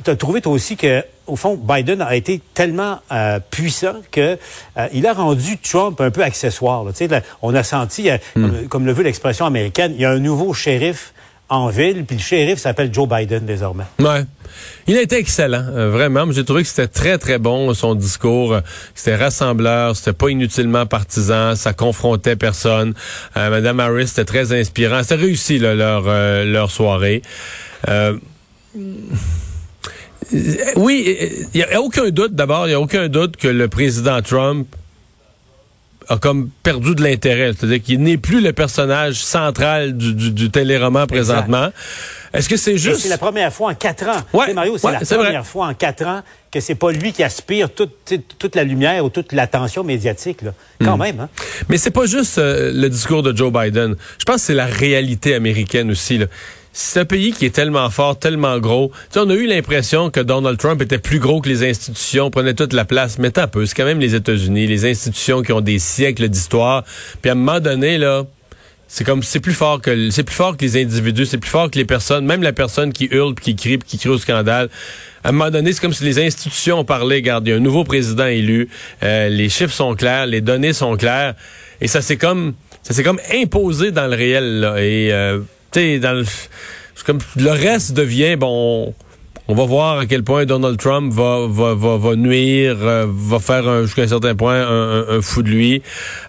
tu 0.04 0.10
as 0.10 0.16
trouvé 0.16 0.33
toi 0.40 0.52
aussi 0.52 0.76
que 0.76 1.04
au 1.26 1.36
fond, 1.36 1.56
Biden 1.56 2.02
a 2.02 2.14
été 2.16 2.40
tellement 2.52 3.00
euh, 3.10 3.40
puissant 3.50 3.96
que 4.10 4.36
euh, 4.76 4.88
il 4.92 5.06
a 5.06 5.14
rendu 5.14 5.56
Trump 5.58 6.00
un 6.00 6.10
peu 6.10 6.22
accessoire. 6.22 6.84
là. 6.84 6.92
Là, 7.08 7.20
on 7.40 7.54
a 7.54 7.62
senti, 7.62 8.10
euh, 8.10 8.18
comme, 8.34 8.68
comme 8.68 8.86
le 8.86 8.92
veut 8.92 9.02
l'expression 9.04 9.46
américaine, 9.46 9.92
il 9.94 10.02
y 10.02 10.04
a 10.04 10.10
un 10.10 10.18
nouveau 10.18 10.52
shérif 10.52 11.14
en 11.48 11.68
ville, 11.68 12.04
puis 12.04 12.16
le 12.16 12.22
shérif 12.22 12.58
s'appelle 12.58 12.92
Joe 12.92 13.08
Biden 13.08 13.44
désormais. 13.44 13.84
Ouais. 14.00 14.24
Il 14.86 14.96
a 14.96 15.02
été 15.02 15.16
excellent, 15.16 15.64
euh, 15.74 15.90
vraiment. 15.90 16.30
J'ai 16.30 16.44
trouvé 16.44 16.62
que 16.62 16.68
c'était 16.68 16.88
très, 16.88 17.18
très 17.18 17.38
bon, 17.38 17.72
son 17.74 17.94
discours. 17.94 18.58
C'était 18.94 19.16
rassembleur, 19.16 19.96
c'était 19.96 20.12
pas 20.12 20.28
inutilement 20.28 20.86
partisan, 20.86 21.54
ça 21.54 21.72
confrontait 21.72 22.36
personne. 22.36 22.94
Euh, 23.36 23.50
Madame 23.50 23.80
Harris, 23.80 24.08
c'était 24.08 24.24
très 24.24 24.58
inspirant. 24.58 25.02
C'était 25.02 25.16
réussi, 25.16 25.58
là, 25.58 25.74
leur, 25.74 26.04
euh, 26.06 26.44
leur 26.44 26.70
soirée. 26.70 27.22
Euh, 30.34 30.56
oui, 30.76 31.16
il 31.54 31.58
n'y 31.58 31.62
a, 31.62 31.80
aucun 31.80 32.10
doute, 32.10 32.34
d'abord, 32.34 32.66
il 32.66 32.70
n'y 32.70 32.74
a 32.74 32.80
aucun 32.80 33.08
doute 33.08 33.36
que 33.36 33.48
le 33.48 33.68
président 33.68 34.20
Trump 34.22 34.66
a 36.08 36.18
comme 36.18 36.50
perdu 36.62 36.94
de 36.94 37.02
l'intérêt. 37.02 37.52
C'est-à-dire 37.56 37.82
qu'il 37.82 38.02
n'est 38.02 38.18
plus 38.18 38.40
le 38.40 38.52
personnage 38.52 39.24
central 39.24 39.96
du, 39.96 40.14
du, 40.14 40.30
du 40.32 40.50
téléroman 40.50 41.06
présentement. 41.06 41.70
Est-ce 42.34 42.48
que 42.48 42.56
c'est 42.56 42.76
juste... 42.76 43.00
C'est 43.00 43.08
la 43.08 43.16
première 43.18 43.52
fois 43.52 43.70
en 43.70 43.74
quatre 43.74 44.08
ans. 44.08 44.20
Ouais, 44.32 44.46
Tu 44.46 44.50
sais, 44.50 44.54
Mario, 44.54 44.76
c'est 44.76 44.86
ouais, 44.88 44.92
la 44.92 45.00
première 45.00 45.42
vrai. 45.42 45.44
fois 45.44 45.66
en 45.68 45.74
quatre 45.74 46.04
ans 46.04 46.22
que 46.50 46.60
c'est 46.60 46.74
pas 46.74 46.90
lui 46.90 47.12
qui 47.12 47.22
aspire 47.22 47.70
toute, 47.70 48.12
toute 48.38 48.56
la 48.56 48.64
lumière 48.64 49.04
ou 49.04 49.08
toute 49.08 49.32
l'attention 49.32 49.84
médiatique. 49.84 50.42
Là. 50.42 50.52
Quand 50.84 50.96
même, 50.96 51.20
hein? 51.20 51.28
Mais 51.68 51.78
c'est 51.78 51.90
pas 51.90 52.06
juste 52.06 52.38
euh, 52.38 52.72
le 52.74 52.88
discours 52.88 53.22
de 53.22 53.34
Joe 53.36 53.52
Biden. 53.52 53.94
Je 54.18 54.24
pense 54.24 54.36
que 54.36 54.42
c'est 54.42 54.54
la 54.54 54.66
réalité 54.66 55.34
américaine 55.34 55.90
aussi. 55.90 56.18
là. 56.18 56.26
C'est 56.76 56.98
un 56.98 57.04
pays 57.04 57.32
qui 57.32 57.46
est 57.46 57.54
tellement 57.54 57.88
fort, 57.88 58.18
tellement 58.18 58.58
gros. 58.58 58.88
Tu 58.88 59.14
sais, 59.14 59.20
on 59.20 59.30
a 59.30 59.34
eu 59.34 59.46
l'impression 59.46 60.10
que 60.10 60.18
Donald 60.18 60.58
Trump 60.58 60.82
était 60.82 60.98
plus 60.98 61.20
gros 61.20 61.40
que 61.40 61.48
les 61.48 61.62
institutions, 61.62 62.32
prenait 62.32 62.54
toute 62.54 62.72
la 62.72 62.84
place. 62.84 63.16
Mais 63.20 63.38
un 63.38 63.46
peu, 63.46 63.64
c'est 63.64 63.76
quand 63.76 63.84
même 63.84 64.00
les 64.00 64.16
États-Unis, 64.16 64.66
les 64.66 64.84
institutions 64.84 65.42
qui 65.42 65.52
ont 65.52 65.60
des 65.60 65.78
siècles 65.78 66.28
d'histoire. 66.28 66.82
Puis 67.22 67.28
à 67.28 67.34
un 67.34 67.36
moment 67.36 67.60
donné, 67.60 67.96
là, 67.96 68.24
c'est 68.88 69.04
comme 69.04 69.22
c'est 69.22 69.38
plus 69.38 69.52
fort 69.52 69.80
que 69.80 70.10
c'est 70.10 70.24
plus 70.24 70.34
fort 70.34 70.56
que 70.56 70.64
les 70.64 70.82
individus, 70.82 71.26
c'est 71.26 71.38
plus 71.38 71.48
fort 71.48 71.70
que 71.70 71.78
les 71.78 71.84
personnes, 71.84 72.26
même 72.26 72.42
la 72.42 72.52
personne 72.52 72.92
qui 72.92 73.06
hurle, 73.08 73.36
qui 73.36 73.54
crie, 73.54 73.78
puis 73.78 73.90
qui 73.90 73.98
crie 73.98 74.08
au 74.08 74.18
scandale. 74.18 74.68
À 75.22 75.28
un 75.28 75.32
moment 75.32 75.52
donné, 75.52 75.72
c'est 75.72 75.80
comme 75.80 75.94
si 75.94 76.02
les 76.02 76.18
institutions 76.18 76.84
parlé. 76.84 77.16
Regarde, 77.16 77.46
il 77.46 77.50
y 77.50 77.52
a 77.52 77.56
un 77.56 77.60
nouveau 77.60 77.84
président 77.84 78.26
élu, 78.26 78.68
euh, 79.04 79.28
les 79.28 79.48
chiffres 79.48 79.72
sont 79.72 79.94
clairs, 79.94 80.26
les 80.26 80.40
données 80.40 80.72
sont 80.72 80.96
claires, 80.96 81.34
et 81.80 81.86
ça 81.86 82.02
c'est 82.02 82.16
comme 82.16 82.54
ça 82.82 82.94
s'est 82.94 83.04
comme 83.04 83.20
imposé 83.32 83.92
dans 83.92 84.08
le 84.08 84.16
réel. 84.16 84.58
Là, 84.58 84.76
et 84.82 85.12
euh, 85.12 85.38
tu 85.74 85.98
dans 85.98 86.12
le 86.12 86.24
comme 87.04 87.18
le 87.36 87.50
reste 87.50 87.92
devient 87.92 88.36
bon. 88.36 88.94
On 89.46 89.54
va 89.54 89.64
voir 89.66 89.98
à 89.98 90.06
quel 90.06 90.22
point 90.24 90.46
Donald 90.46 90.78
Trump 90.78 91.12
va 91.12 91.46
va, 91.46 91.74
va, 91.74 91.98
va 91.98 92.16
nuire, 92.16 92.76
euh, 92.80 93.06
va 93.06 93.38
faire 93.38 93.68
un- 93.68 93.82
jusqu'à 93.82 94.02
un 94.02 94.08
certain 94.08 94.34
point 94.34 94.54
un, 94.54 95.00
un- 95.00 95.18
un 95.18 95.20
fou 95.20 95.42
de 95.42 95.50
lui. 95.50 95.82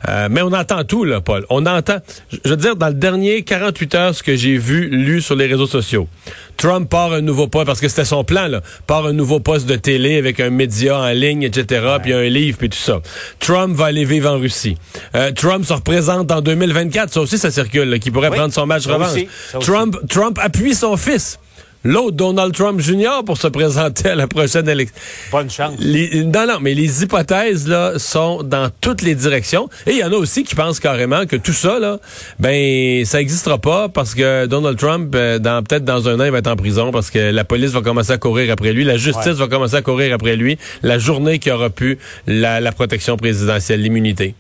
Euh, 0.10 0.27
mais 0.29 0.41
on 0.41 0.51
entend 0.51 0.84
tout, 0.84 1.05
là, 1.05 1.22
Paul. 1.22 1.45
On 1.50 1.65
entend. 1.65 2.00
Je 2.43 2.50
veux 2.50 2.57
dire, 2.57 2.75
dans 2.75 2.89
le 2.89 2.93
dernier 2.93 3.43
48 3.43 3.95
heures, 3.95 4.15
ce 4.15 4.22
que 4.22 4.36
j'ai 4.36 4.57
vu, 4.57 4.89
lu 4.89 5.22
sur 5.22 5.36
les 5.36 5.45
réseaux 5.45 5.65
sociaux. 5.65 6.10
Trump 6.57 6.89
part 6.89 7.13
un 7.13 7.22
nouveau 7.22 7.48
poste, 7.48 7.67
parce 7.67 7.79
que 7.79 7.88
c'était 7.88 8.03
son 8.03 8.25
plan, 8.25 8.48
là. 8.48 8.62
Part 8.86 9.05
un 9.05 9.13
nouveau 9.13 9.39
poste 9.39 9.65
de 9.65 9.75
télé 9.75 10.17
avec 10.17 10.41
un 10.41 10.50
média 10.50 10.98
en 11.00 11.10
ligne, 11.12 11.43
etc., 11.43 11.86
puis 12.03 12.12
un 12.12 12.24
livre, 12.24 12.57
puis 12.57 12.69
tout 12.69 12.77
ça. 12.77 13.00
Trump 13.39 13.75
va 13.77 13.86
aller 13.86 14.03
vivre 14.03 14.29
en 14.29 14.39
Russie. 14.39 14.77
Euh, 15.15 15.31
Trump 15.31 15.63
se 15.65 15.72
représente 15.74 16.31
en 16.34 16.41
2024. 16.41 17.13
Ça 17.13 17.22
aussi, 17.22 17.38
ça 17.38 17.50
circule, 17.50 17.98
qui 18.00 18.12
pourrait 18.12 18.27
Oui, 18.29 18.38
prendre 18.38 18.53
son 18.53 18.65
match 18.65 18.86
revanche. 18.88 19.12
aussi, 19.13 19.27
ça 19.51 19.57
aussi. 19.60 19.67
Trump, 19.72 19.98
Trump 20.10 20.38
appuie 20.41 20.75
son 20.75 20.98
fils. 20.98 21.39
L'autre, 21.86 22.18
Donald 22.18 22.51
Trump 22.54 22.82
Jr., 22.82 23.22
pour 23.24 23.38
se 23.38 23.48
présenter 23.48 24.10
à 24.10 24.15
la 24.15 24.25
prochaine 24.27 24.68
élection. 24.68 24.96
Bonne 25.32 25.51
chance. 25.51 25.75
Les, 25.80 26.24
non, 26.24 26.48
non, 26.48 26.58
mais 26.60 26.74
les 26.74 27.04
hypothèses 27.04 27.68
là 27.68 27.94
sont 28.00 28.42
dans 28.42 28.70
toutes 28.82 29.04
les 29.04 29.13
directions. 29.13 29.70
Et 29.86 29.92
il 29.92 29.98
y 30.00 30.04
en 30.04 30.12
a 30.12 30.15
aussi 30.15 30.44
qui 30.44 30.56
pensent 30.56 30.80
carrément 30.80 31.27
que 31.27 31.36
tout 31.36 31.54
ça 31.54 31.77
là, 31.77 32.00
ben 32.39 33.06
ça 33.06 33.20
n'existera 33.20 33.60
pas 33.60 33.88
parce 33.88 34.15
que 34.15 34.48
Donald 34.48 34.77
Trump, 34.80 35.13
euh, 35.15 35.38
dans 35.38 35.62
peut-être 35.63 35.86
dans 35.86 36.10
un 36.10 36.20
an, 36.20 36.25
il 36.25 36.32
va 36.32 36.39
être 36.39 36.48
en 36.48 36.56
prison 36.56 36.92
parce 36.92 37.12
que 37.12 37.20
la 37.32 37.44
police 37.44 37.70
va 37.72 37.82
commencer 37.82 38.12
à 38.13 38.18
courir 38.18 38.51
après 38.51 38.74
lui, 38.74 38.84
la 38.84 38.98
justice 38.98 39.25
Ouais. 39.27 39.34
va 39.34 39.48
commencer 39.48 39.75
à 39.75 39.82
courir 39.84 40.13
après 40.15 40.36
lui, 40.36 40.58
la 40.82 40.98
journée 40.98 41.38
qui 41.38 41.51
aura 41.51 41.70
pu 41.70 42.00
la, 42.25 42.60
la 42.60 42.72
protection 42.72 43.15
présidentielle, 43.15 43.82
l'immunité. 43.84 44.34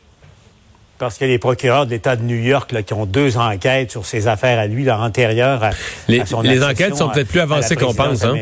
Parce 0.97 1.17
que 1.17 1.25
les 1.25 1.39
procureurs 1.39 1.85
de 1.85 1.91
l'État 1.91 2.15
de 2.15 2.23
New 2.23 2.37
York 2.37 2.71
là, 2.71 2.81
qui 2.81 2.93
ont 2.93 3.05
deux 3.05 3.37
enquêtes 3.37 3.91
sur 3.91 4.05
ses 4.05 4.27
affaires 4.27 4.59
à 4.59 4.67
lui, 4.67 4.85
là, 4.85 4.99
antérieures 4.99 5.63
à, 5.63 5.71
Les- 6.07 6.21
à 6.21 6.25
son 6.25 6.41
les 6.41 6.63
enquêtes 6.63 6.95
sont 6.95 7.09
peut-être 7.09 7.27
plus 7.27 7.39
avancées 7.41 7.75
qu'on 7.75 7.93
pense, 7.93 8.23
hein? 8.23 8.33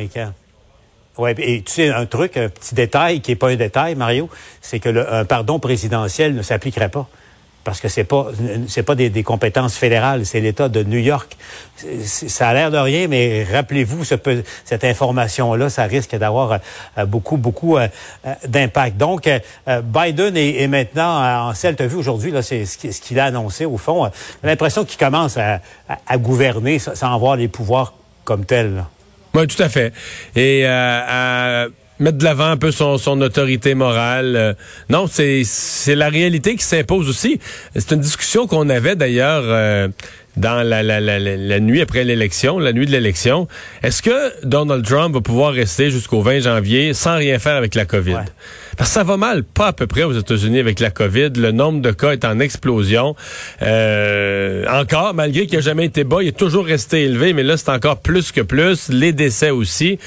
Ouais, 1.17 1.35
et 1.37 1.61
tu 1.61 1.71
sais, 1.71 1.89
un 1.89 2.05
truc, 2.07 2.37
un 2.37 2.49
petit 2.49 2.73
détail 2.75 3.21
qui 3.21 3.31
n'est 3.31 3.35
pas 3.35 3.49
un 3.49 3.55
détail, 3.55 3.95
Mario, 3.95 4.29
c'est 4.61 4.79
que 4.79 4.89
le, 4.89 5.11
un 5.13 5.25
pardon 5.25 5.59
présidentiel 5.59 6.33
ne 6.35 6.41
s'appliquerait 6.41 6.89
pas. 6.89 7.07
Parce 7.63 7.79
que 7.79 7.87
c'est 7.87 8.03
pas 8.03 8.27
c'est 8.67 8.83
pas 8.83 8.93
des, 8.95 9.09
des 9.09 9.23
compétences 9.23 9.77
fédérales, 9.77 10.25
c'est 10.25 10.41
l'État 10.41 10.67
de 10.67 10.83
New 10.83 10.97
York. 10.99 11.37
Ça 12.05 12.49
a 12.49 12.53
l'air 12.53 12.71
de 12.71 12.77
rien, 12.77 13.07
mais 13.07 13.45
rappelez-vous 13.49 14.03
ce 14.03 14.15
cette 14.65 14.83
information-là, 14.83 15.69
ça 15.69 15.83
risque 15.83 16.15
d'avoir 16.17 16.59
euh, 16.97 17.05
beaucoup 17.05 17.37
beaucoup 17.37 17.77
euh, 17.77 17.87
euh, 18.27 18.33
d'impact. 18.47 18.97
Donc 18.97 19.29
Biden 19.83 20.35
est, 20.35 20.67
maintenant 20.67 21.47
en 21.49 21.53
selle. 21.53 21.75
T'as 21.77 21.87
vu 21.87 21.95
aujourd'hui 21.95 22.31
là, 22.31 22.41
c'est 22.41 22.65
ce 22.65 22.77
qui- 22.77 22.91
ce 22.91 22.99
qu'il 23.01 23.17
a 23.19 23.25
annoncé 23.25 23.63
au 23.65 23.77
fond. 23.77 24.09
J'ai 24.43 24.49
l'impression 24.49 24.83
qu'il 24.83 24.97
commence 24.99 25.37
à, 25.37 25.61
à- 26.07 26.17
gouverner 26.17 26.79
sans 26.79 27.13
avoir 27.15 27.35
les 27.37 27.47
pouvoirs 27.47 27.93
comme 28.25 28.45
tels. 28.45 28.75
là. 28.75 28.89
Oui, 29.35 29.47
tout 29.47 29.61
à 29.63 29.69
fait. 29.69 29.93
Et 30.35 30.63
euh, 30.65 31.69
mettre 31.99 32.17
de 32.17 32.23
l'avant 32.23 32.47
un 32.49 32.57
peu 32.57 32.71
son, 32.71 32.97
son 32.97 33.19
autorité 33.21 33.75
morale. 33.75 34.35
euh, 34.35 34.53
non, 34.89 35.05
c'est 35.07 35.43
la 35.95 36.09
réalité 36.09 36.55
qui 36.55 36.63
s'impose 36.63 37.07
aussi. 37.09 37.39
C'est 37.75 37.91
une 37.91 38.01
discussion 38.01 38.47
qu'on 38.47 38.69
avait 38.69 38.95
d'ailleurs 38.95 39.43
euh, 39.45 39.87
dans 40.35 40.67
la, 40.67 40.81
la, 40.83 40.99
la, 40.99 41.19
la- 41.19 41.59
nuit 41.59 41.81
après 41.81 42.03
l'élection, 42.03 42.57
la 42.59 42.73
nuit 42.73 42.85
de 42.87 42.91
l'élection. 42.91 43.47
Est-ce 43.83 44.01
que 44.01 44.45
Donald 44.45 44.83
Trump 44.85 45.13
va 45.13 45.21
pouvoir 45.21 45.53
rester 45.53 45.91
jusqu'au 45.91 46.21
20 46.21 46.39
janvier 46.41 46.93
sans 46.93 47.17
rien 47.17 47.37
faire 47.39 47.55
avec 47.55 47.75
la 47.75 47.85
COVID? 47.85 48.15
Parce 48.77 48.89
que 48.89 48.93
ça 48.93 49.03
va 49.03 49.17
mal, 49.17 49.43
pas 49.43 49.67
à 49.67 49.73
peu 49.73 49.87
près 49.87 50.03
aux 50.03 50.13
États-Unis 50.13 50.59
avec 50.59 50.79
la 50.79 50.89
COVID. 50.89 51.31
Le 51.35 51.51
nombre 51.51 51.81
de 51.81 51.91
cas 51.91 52.11
est 52.11 52.25
en 52.25 52.39
explosion. 52.39 53.15
Euh, 53.61 54.65
encore, 54.67 55.13
malgré 55.13 55.45
qu'il 55.45 55.57
n'a 55.57 55.61
jamais 55.61 55.85
été 55.85 56.03
bas, 56.03 56.17
il 56.21 56.29
est 56.29 56.37
toujours 56.37 56.65
resté 56.65 57.03
élevé, 57.03 57.33
mais 57.33 57.43
là, 57.43 57.57
c'est 57.57 57.69
encore 57.69 58.01
plus 58.01 58.31
que 58.31 58.41
plus. 58.41 58.89
Les 58.89 59.13
décès 59.13 59.51
aussi. 59.51 59.99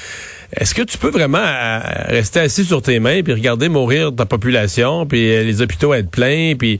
Est-ce 0.55 0.73
que 0.73 0.81
tu 0.81 0.97
peux 0.97 1.09
vraiment 1.09 1.39
euh, 1.39 1.79
rester 2.07 2.39
assis 2.39 2.63
sur 2.63 2.81
tes 2.81 2.99
mains 2.99 3.21
puis 3.21 3.33
regarder 3.33 3.67
mourir 3.67 4.15
ta 4.15 4.25
population, 4.25 5.05
puis 5.05 5.29
euh, 5.29 5.43
les 5.43 5.61
hôpitaux 5.61 5.93
être 5.93 6.09
pleins, 6.09 6.53
puis 6.57 6.79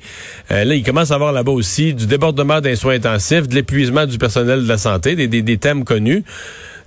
euh, 0.51 0.63
là, 0.63 0.74
il 0.74 0.84
commence 0.84 1.12
à 1.12 1.15
avoir 1.15 1.34
là-bas 1.34 1.51
aussi 1.51 1.94
du 1.94 2.08
débordement 2.08 2.62
des 2.62 2.77
soins 2.77 2.94
intensifs, 2.94 3.48
de 3.48 3.56
l'épuisement 3.56 4.06
du 4.06 4.17
personnel 4.17 4.63
de 4.63 4.67
la 4.67 4.77
santé, 4.77 5.15
des, 5.15 5.27
des 5.27 5.58
thèmes 5.58 5.84
connus. 5.84 6.24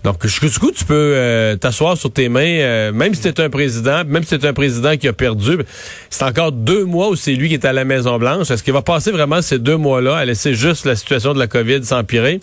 Donc, 0.03 0.27
jusqu'où 0.27 0.71
tu 0.71 0.85
peux 0.85 1.13
euh, 1.15 1.57
t'asseoir 1.57 1.97
sur 1.97 2.11
tes 2.11 2.31
mains, 2.31 2.41
euh, 2.41 2.93
même 2.93 3.15
si 3.15 3.21
t'es 3.21 3.39
un 3.41 3.51
président, 3.51 4.03
même 4.07 4.23
si 4.25 4.39
t'es 4.39 4.47
un 4.47 4.55
président 4.55 4.97
qui 4.97 5.07
a 5.09 5.13
perdu, 5.13 5.59
c'est 6.09 6.25
encore 6.25 6.53
deux 6.53 6.85
mois 6.85 7.11
où 7.11 7.17
c'est 7.17 7.35
lui 7.35 7.49
qui 7.49 7.55
est 7.55 7.65
à 7.67 7.73
la 7.73 7.85
Maison-Blanche. 7.85 8.51
Est-ce 8.51 8.63
qu'il 8.63 8.73
va 8.73 8.83
passer 8.83 9.11
vraiment 9.11 9.43
ces 9.43 9.59
deux 9.59 9.77
mois-là 9.77 10.17
à 10.17 10.25
laisser 10.25 10.55
juste 10.55 10.87
la 10.87 10.97
situation 10.97 11.35
de 11.35 11.39
la 11.39 11.49
COVID 11.49 11.85
s'empirer? 11.85 12.41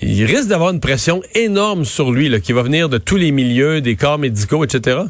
Il 0.00 0.24
risque 0.24 0.48
d'avoir 0.48 0.70
une 0.70 0.80
pression 0.80 1.22
énorme 1.34 1.84
sur 1.84 2.10
lui, 2.10 2.40
qui 2.40 2.52
va 2.52 2.62
venir 2.62 2.88
de 2.88 2.98
tous 2.98 3.16
les 3.16 3.30
milieux, 3.30 3.80
des 3.80 3.94
corps 3.94 4.18
médicaux, 4.18 4.64
etc. 4.64 5.02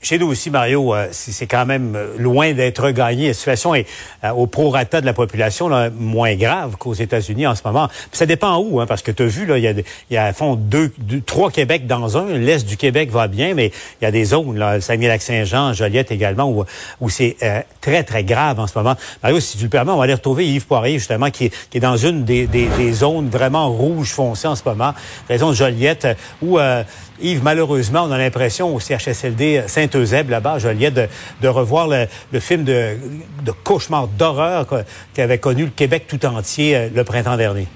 Chez 0.00 0.16
nous 0.16 0.28
aussi, 0.28 0.48
Mario, 0.48 0.94
euh, 0.94 1.08
c'est 1.10 1.48
quand 1.48 1.66
même 1.66 1.96
euh, 1.96 2.14
loin 2.18 2.52
d'être 2.52 2.92
gagné. 2.92 3.26
La 3.26 3.34
situation 3.34 3.74
est 3.74 3.84
euh, 4.22 4.30
au 4.30 4.46
prorata 4.46 5.00
de 5.00 5.06
la 5.06 5.12
population 5.12 5.68
là, 5.68 5.90
moins 5.90 6.36
grave 6.36 6.76
qu'aux 6.76 6.94
États-Unis 6.94 7.48
en 7.48 7.56
ce 7.56 7.62
moment. 7.64 7.88
Puis 7.88 8.12
ça 8.12 8.24
dépend 8.24 8.58
où, 8.58 8.80
hein, 8.80 8.86
parce 8.86 9.02
que 9.02 9.10
tu 9.10 9.24
as 9.24 9.26
vu, 9.26 9.44
là, 9.44 9.58
il 9.58 9.64
y 9.64 9.66
a, 9.66 9.72
y 10.12 10.16
a 10.16 10.26
à 10.26 10.32
fond 10.32 10.54
deux, 10.54 10.92
trois 11.26 11.50
Québec 11.50 11.88
dans 11.88 12.16
un. 12.16 12.26
L'Est 12.26 12.64
du 12.64 12.76
Québec 12.76 13.10
va 13.10 13.26
bien, 13.26 13.54
mais 13.54 13.72
il 14.00 14.04
y 14.04 14.06
a 14.06 14.12
des 14.12 14.26
zones, 14.26 14.56
là, 14.56 14.80
Saguenay-Lac-Saint-Jean, 14.80 15.72
Joliette 15.72 16.12
également, 16.12 16.48
où, 16.48 16.64
où 17.00 17.10
c'est 17.10 17.36
euh, 17.42 17.60
très, 17.80 18.04
très 18.04 18.22
grave 18.22 18.60
en 18.60 18.68
ce 18.68 18.78
moment. 18.78 18.94
Mario, 19.24 19.40
si 19.40 19.58
tu 19.58 19.64
le 19.64 19.70
permets, 19.70 19.90
on 19.90 19.96
va 19.96 20.04
aller 20.04 20.14
retrouver 20.14 20.46
Yves 20.46 20.66
Poirier, 20.66 21.00
justement, 21.00 21.32
qui 21.32 21.46
est, 21.46 21.52
qui 21.70 21.78
est 21.78 21.80
dans 21.80 21.96
une 21.96 22.24
des, 22.24 22.46
des, 22.46 22.68
des 22.68 22.92
zones 22.92 23.30
vraiment 23.30 23.68
rouges 23.68 24.12
foncées 24.12 24.46
en 24.46 24.54
ce 24.54 24.62
moment, 24.64 24.94
zone 25.28 25.50
de 25.50 25.56
Joliette, 25.56 26.06
où... 26.40 26.56
Yves, 27.20 27.42
malheureusement, 27.42 28.04
on 28.04 28.12
a 28.12 28.18
l'impression 28.18 28.74
au 28.74 28.80
CHSLD 28.80 29.64
Saint-Eusèbe, 29.66 30.30
là-bas, 30.30 30.54
à 30.54 30.58
Joliette, 30.58 30.94
de, 30.94 31.08
de 31.42 31.48
revoir 31.48 31.88
le, 31.88 32.40
film 32.40 32.64
de, 32.64 32.96
de 33.44 33.52
cauchemar 33.52 34.08
d'horreur 34.08 34.66
qu'avait 35.14 35.38
connu 35.38 35.64
le 35.64 35.70
Québec 35.70 36.04
tout 36.08 36.24
entier 36.26 36.76
euh, 36.76 36.88
le 36.94 37.04
printemps 37.04 37.36
dernier. 37.36 37.66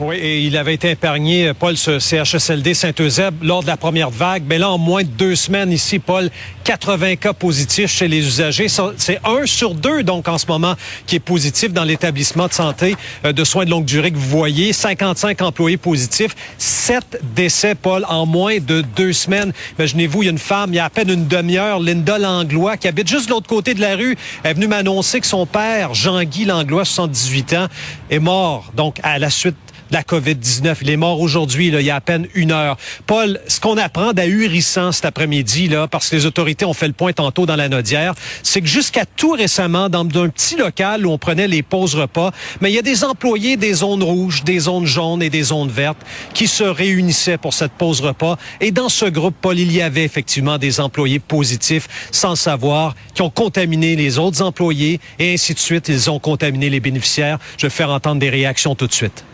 Oui, 0.00 0.14
et 0.14 0.42
il 0.42 0.56
avait 0.56 0.74
été 0.74 0.90
épargné, 0.90 1.52
Paul, 1.58 1.76
ce 1.76 1.98
CHSLD 1.98 2.72
Saint-Eusèbe 2.72 3.42
lors 3.42 3.62
de 3.62 3.66
la 3.66 3.76
première 3.76 4.10
vague. 4.10 4.44
Mais 4.46 4.56
là, 4.56 4.70
en 4.70 4.78
moins 4.78 5.02
de 5.02 5.08
deux 5.08 5.34
semaines 5.34 5.72
ici, 5.72 5.98
Paul, 5.98 6.30
80 6.62 7.16
cas 7.16 7.32
positifs 7.32 7.90
chez 7.90 8.06
les 8.06 8.24
usagers. 8.24 8.68
C'est 8.68 9.18
un 9.24 9.44
sur 9.44 9.74
deux, 9.74 10.04
donc, 10.04 10.28
en 10.28 10.38
ce 10.38 10.46
moment, 10.46 10.74
qui 11.04 11.16
est 11.16 11.20
positif 11.20 11.72
dans 11.72 11.82
l'établissement 11.82 12.46
de 12.46 12.52
santé 12.52 12.94
euh, 13.24 13.32
de 13.32 13.42
soins 13.42 13.64
de 13.64 13.70
longue 13.70 13.86
durée 13.86 14.12
que 14.12 14.16
vous 14.16 14.38
voyez. 14.38 14.72
55 14.72 15.42
employés 15.42 15.78
positifs, 15.78 16.36
7 16.58 17.20
décès, 17.34 17.74
Paul, 17.74 18.04
en 18.08 18.24
moins 18.24 18.58
de 18.58 18.82
deux 18.82 19.12
semaines. 19.12 19.52
Imaginez-vous, 19.80 20.22
il 20.22 20.26
y 20.26 20.28
a 20.28 20.32
une 20.32 20.38
femme, 20.38 20.70
il 20.72 20.76
y 20.76 20.78
a 20.78 20.84
à 20.84 20.90
peine 20.90 21.10
une 21.10 21.26
demi-heure, 21.26 21.80
Linda 21.80 22.18
Langlois, 22.18 22.76
qui 22.76 22.86
habite 22.86 23.08
juste 23.08 23.26
de 23.26 23.30
l'autre 23.30 23.48
côté 23.48 23.74
de 23.74 23.80
la 23.80 23.96
rue, 23.96 24.16
est 24.44 24.54
venue 24.54 24.68
m'annoncer 24.68 25.18
que 25.18 25.26
son 25.26 25.44
père, 25.44 25.94
Jean-Guy 25.94 26.44
Langlois, 26.44 26.84
78 26.84 27.52
ans, 27.54 27.66
est 28.10 28.20
mort, 28.20 28.70
donc, 28.76 29.00
à 29.02 29.18
la 29.18 29.30
suite 29.30 29.56
la 29.90 30.02
COVID-19. 30.02 30.76
Il 30.82 30.90
est 30.90 30.96
mort 30.96 31.20
aujourd'hui, 31.20 31.68
il 31.68 31.80
y 31.80 31.90
a 31.90 31.96
à 31.96 32.00
peine 32.00 32.26
une 32.34 32.52
heure. 32.52 32.76
Paul, 33.06 33.40
ce 33.46 33.60
qu'on 33.60 33.76
apprend 33.76 34.12
d'ahurissant 34.12 34.92
cet 34.92 35.04
après-midi, 35.04 35.68
là, 35.68 35.88
parce 35.88 36.08
que 36.08 36.16
les 36.16 36.26
autorités 36.26 36.64
ont 36.64 36.74
fait 36.74 36.86
le 36.86 36.92
point 36.92 37.12
tantôt 37.12 37.46
dans 37.46 37.56
la 37.56 37.68
Nodière, 37.68 38.14
c'est 38.42 38.60
que 38.60 38.66
jusqu'à 38.66 39.04
tout 39.04 39.32
récemment, 39.32 39.88
dans 39.88 40.00
un 40.00 40.28
petit 40.28 40.56
local 40.56 41.06
où 41.06 41.10
on 41.10 41.18
prenait 41.18 41.48
les 41.48 41.62
pauses 41.62 41.94
repas, 41.94 42.32
mais 42.60 42.70
il 42.70 42.74
y 42.74 42.78
a 42.78 42.82
des 42.82 43.04
employés 43.04 43.56
des 43.56 43.74
zones 43.74 44.02
rouges, 44.02 44.44
des 44.44 44.60
zones 44.60 44.86
jaunes 44.86 45.22
et 45.22 45.30
des 45.30 45.42
zones 45.42 45.70
vertes 45.70 45.98
qui 46.34 46.46
se 46.46 46.64
réunissaient 46.64 47.38
pour 47.38 47.54
cette 47.54 47.72
pause 47.72 48.00
repas. 48.00 48.36
Et 48.60 48.70
dans 48.70 48.88
ce 48.88 49.06
groupe, 49.06 49.34
Paul, 49.40 49.58
il 49.58 49.72
y 49.72 49.82
avait 49.82 50.04
effectivement 50.04 50.58
des 50.58 50.80
employés 50.80 51.18
positifs, 51.18 51.88
sans 52.10 52.36
savoir, 52.36 52.94
qui 53.14 53.22
ont 53.22 53.30
contaminé 53.30 53.96
les 53.96 54.18
autres 54.18 54.42
employés 54.42 55.00
et 55.18 55.34
ainsi 55.34 55.54
de 55.54 55.58
suite. 55.58 55.88
Ils 55.88 56.10
ont 56.10 56.18
contaminé 56.18 56.70
les 56.70 56.80
bénéficiaires. 56.80 57.38
Je 57.56 57.66
vais 57.66 57.70
faire 57.70 57.90
entendre 57.90 58.20
des 58.20 58.30
réactions 58.30 58.74
tout 58.74 58.86
de 58.86 58.92
suite. 58.92 59.24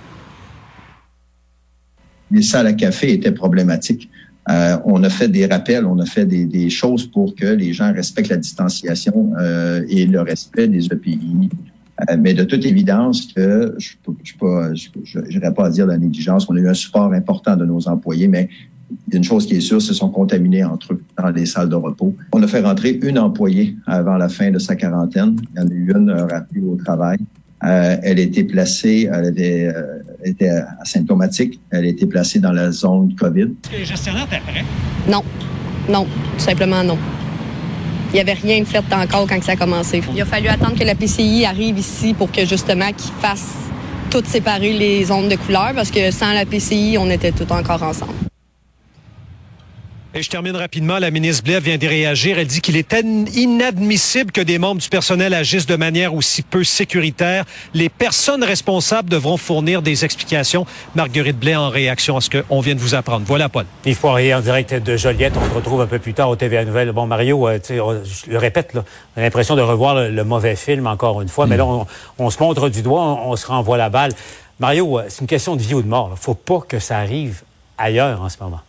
Les 2.30 2.42
salles 2.42 2.66
à 2.66 2.72
café 2.72 3.12
étaient 3.12 3.32
problématiques. 3.32 4.08
Euh, 4.50 4.76
on 4.84 5.02
a 5.02 5.08
fait 5.08 5.28
des 5.28 5.46
rappels, 5.46 5.86
on 5.86 5.98
a 5.98 6.04
fait 6.04 6.26
des, 6.26 6.44
des 6.44 6.68
choses 6.68 7.06
pour 7.06 7.34
que 7.34 7.46
les 7.46 7.72
gens 7.72 7.92
respectent 7.92 8.28
la 8.28 8.36
distanciation 8.36 9.32
euh, 9.38 9.82
et 9.88 10.04
le 10.04 10.20
respect 10.20 10.68
des 10.68 10.86
EPI. 10.86 11.48
Euh, 12.10 12.16
mais 12.18 12.34
de 12.34 12.44
toute 12.44 12.66
évidence, 12.66 13.32
que 13.32 13.76
je 13.78 15.18
n'irai 15.20 15.54
pas 15.54 15.66
à 15.66 15.70
dire 15.70 15.86
de 15.86 15.92
la 15.92 15.98
négligence. 15.98 16.46
On 16.50 16.56
a 16.56 16.58
eu 16.58 16.68
un 16.68 16.74
support 16.74 17.12
important 17.12 17.56
de 17.56 17.64
nos 17.64 17.88
employés, 17.88 18.28
mais 18.28 18.48
une 19.12 19.24
chose 19.24 19.46
qui 19.46 19.56
est 19.56 19.60
sûre, 19.60 19.78
qu'ils 19.78 19.94
sont 19.94 20.10
contaminés 20.10 20.64
entre 20.64 20.94
eux 20.94 21.02
dans 21.16 21.30
les 21.30 21.46
salles 21.46 21.68
de 21.68 21.74
repos. 21.74 22.14
On 22.32 22.42
a 22.42 22.46
fait 22.46 22.60
rentrer 22.60 22.98
une 23.02 23.18
employée 23.18 23.76
avant 23.86 24.16
la 24.16 24.28
fin 24.28 24.50
de 24.50 24.58
sa 24.58 24.76
quarantaine. 24.76 25.36
Il 25.54 25.60
y 25.60 25.64
en 25.64 25.68
a 25.68 25.72
eu 25.72 25.92
une 25.94 26.10
euh, 26.10 26.26
rappelée 26.26 26.62
au 26.62 26.76
travail. 26.76 27.18
Euh, 27.64 27.96
elle 28.02 28.18
a 28.18 28.22
été 28.22 28.44
placée, 28.44 29.08
elle 29.10 29.24
avait, 29.26 29.66
euh, 29.74 29.98
était 30.24 30.50
asymptomatique, 30.80 31.60
elle 31.70 31.84
a 31.84 31.88
été 31.88 32.06
placée 32.06 32.38
dans 32.38 32.52
la 32.52 32.70
zone 32.70 33.14
COVID. 33.14 33.42
Est-ce 33.42 33.70
que 33.70 33.76
les 33.76 33.84
gestionnaires 33.84 34.26
étaient 34.26 34.40
prêts? 34.40 34.64
Non. 35.08 35.22
Non. 35.88 36.04
Tout 36.04 36.44
simplement 36.44 36.82
non. 36.82 36.98
Il 38.10 38.14
n'y 38.14 38.20
avait 38.20 38.34
rien 38.34 38.60
de 38.60 38.64
fait 38.64 38.78
encore 38.92 39.26
quand 39.26 39.42
ça 39.42 39.52
a 39.52 39.56
commencé. 39.56 40.00
Il 40.14 40.20
a 40.20 40.24
fallu 40.24 40.48
attendre 40.48 40.78
que 40.78 40.84
la 40.84 40.94
PCI 40.94 41.44
arrive 41.46 41.78
ici 41.78 42.14
pour 42.14 42.30
que 42.30 42.46
justement 42.46 42.92
qu'ils 42.92 43.12
fassent 43.20 43.56
toutes 44.10 44.26
séparer 44.26 44.72
les 44.72 45.04
zones 45.04 45.28
de 45.28 45.34
couleur 45.34 45.72
parce 45.74 45.90
que 45.90 46.12
sans 46.12 46.32
la 46.32 46.46
PCI, 46.46 46.96
on 46.98 47.10
était 47.10 47.32
tout 47.32 47.50
encore 47.50 47.82
ensemble. 47.82 48.23
Et 50.16 50.22
je 50.22 50.30
termine 50.30 50.54
rapidement. 50.54 51.00
La 51.00 51.10
ministre 51.10 51.42
Blais 51.42 51.58
vient 51.58 51.76
de 51.76 51.88
réagir. 51.88 52.38
Elle 52.38 52.46
dit 52.46 52.60
qu'il 52.60 52.76
est 52.76 52.94
in- 52.94 53.24
inadmissible 53.34 54.30
que 54.30 54.40
des 54.40 54.58
membres 54.58 54.80
du 54.80 54.88
personnel 54.88 55.34
agissent 55.34 55.66
de 55.66 55.74
manière 55.74 56.14
aussi 56.14 56.42
peu 56.42 56.62
sécuritaire. 56.62 57.44
Les 57.74 57.88
personnes 57.88 58.44
responsables 58.44 59.08
devront 59.10 59.36
fournir 59.36 59.82
des 59.82 60.04
explications. 60.04 60.66
Marguerite 60.94 61.36
Blais 61.36 61.56
en 61.56 61.68
réaction 61.68 62.16
à 62.16 62.20
ce 62.20 62.30
qu'on 62.30 62.60
vient 62.60 62.76
de 62.76 62.80
vous 62.80 62.94
apprendre. 62.94 63.24
Voilà, 63.26 63.48
Paul. 63.48 63.66
Yves 63.84 63.98
Poirier 63.98 64.34
en 64.34 64.40
direct 64.40 64.72
de 64.72 64.96
Joliette. 64.96 65.34
On 65.36 65.48
se 65.48 65.54
retrouve 65.54 65.80
un 65.80 65.86
peu 65.88 65.98
plus 65.98 66.14
tard 66.14 66.28
au 66.30 66.36
TVA 66.36 66.64
Nouvelle. 66.64 66.92
Bon, 66.92 67.06
Mario, 67.08 67.48
euh, 67.48 67.58
tu 67.58 67.74
sais, 67.74 67.80
on- 67.80 68.00
je 68.04 68.30
le 68.30 68.38
répète, 68.38 68.72
là, 68.74 68.84
on 69.16 69.20
a 69.20 69.24
l'impression 69.24 69.56
de 69.56 69.62
revoir 69.62 69.96
le, 69.96 70.10
le 70.10 70.22
mauvais 70.24 70.54
film 70.54 70.86
encore 70.86 71.22
une 71.22 71.28
fois. 71.28 71.48
Mais 71.48 71.56
là, 71.56 71.66
on, 71.66 71.88
on 72.18 72.30
se 72.30 72.40
montre 72.40 72.68
du 72.68 72.82
doigt, 72.82 73.02
on, 73.02 73.32
on 73.32 73.36
se 73.36 73.48
renvoie 73.48 73.78
la 73.78 73.88
balle. 73.90 74.12
Mario, 74.60 75.00
euh, 75.00 75.02
c'est 75.08 75.22
une 75.22 75.26
question 75.26 75.56
de 75.56 75.60
vie 75.62 75.74
ou 75.74 75.82
de 75.82 75.88
mort. 75.88 76.12
Il 76.16 76.22
faut 76.22 76.34
pas 76.34 76.60
que 76.60 76.78
ça 76.78 76.98
arrive 76.98 77.42
ailleurs 77.78 78.22
en 78.22 78.28
ce 78.28 78.36
moment. 78.40 78.60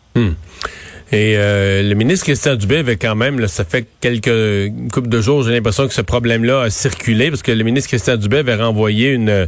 Et 1.12 1.36
euh, 1.38 1.84
le 1.84 1.94
ministre 1.94 2.26
Christian 2.26 2.56
Dubé 2.56 2.78
avait 2.78 2.98
quand 2.98 3.16
même, 3.16 3.40
là, 3.40 3.48
ça 3.48 3.64
fait 3.64 3.86
quelques 4.02 4.72
couple 4.92 5.08
de 5.08 5.22
jours, 5.22 5.44
j'ai 5.44 5.52
l'impression 5.52 5.88
que 5.88 5.94
ce 5.94 6.02
problème-là 6.02 6.64
a 6.64 6.70
circulé 6.70 7.30
parce 7.30 7.44
que 7.44 7.52
le 7.52 7.64
ministre 7.64 7.90
Christian 7.90 8.18
Dubé 8.18 8.40
avait 8.40 8.56
renvoyé 8.56 9.12
une, 9.12 9.30
une 9.30 9.48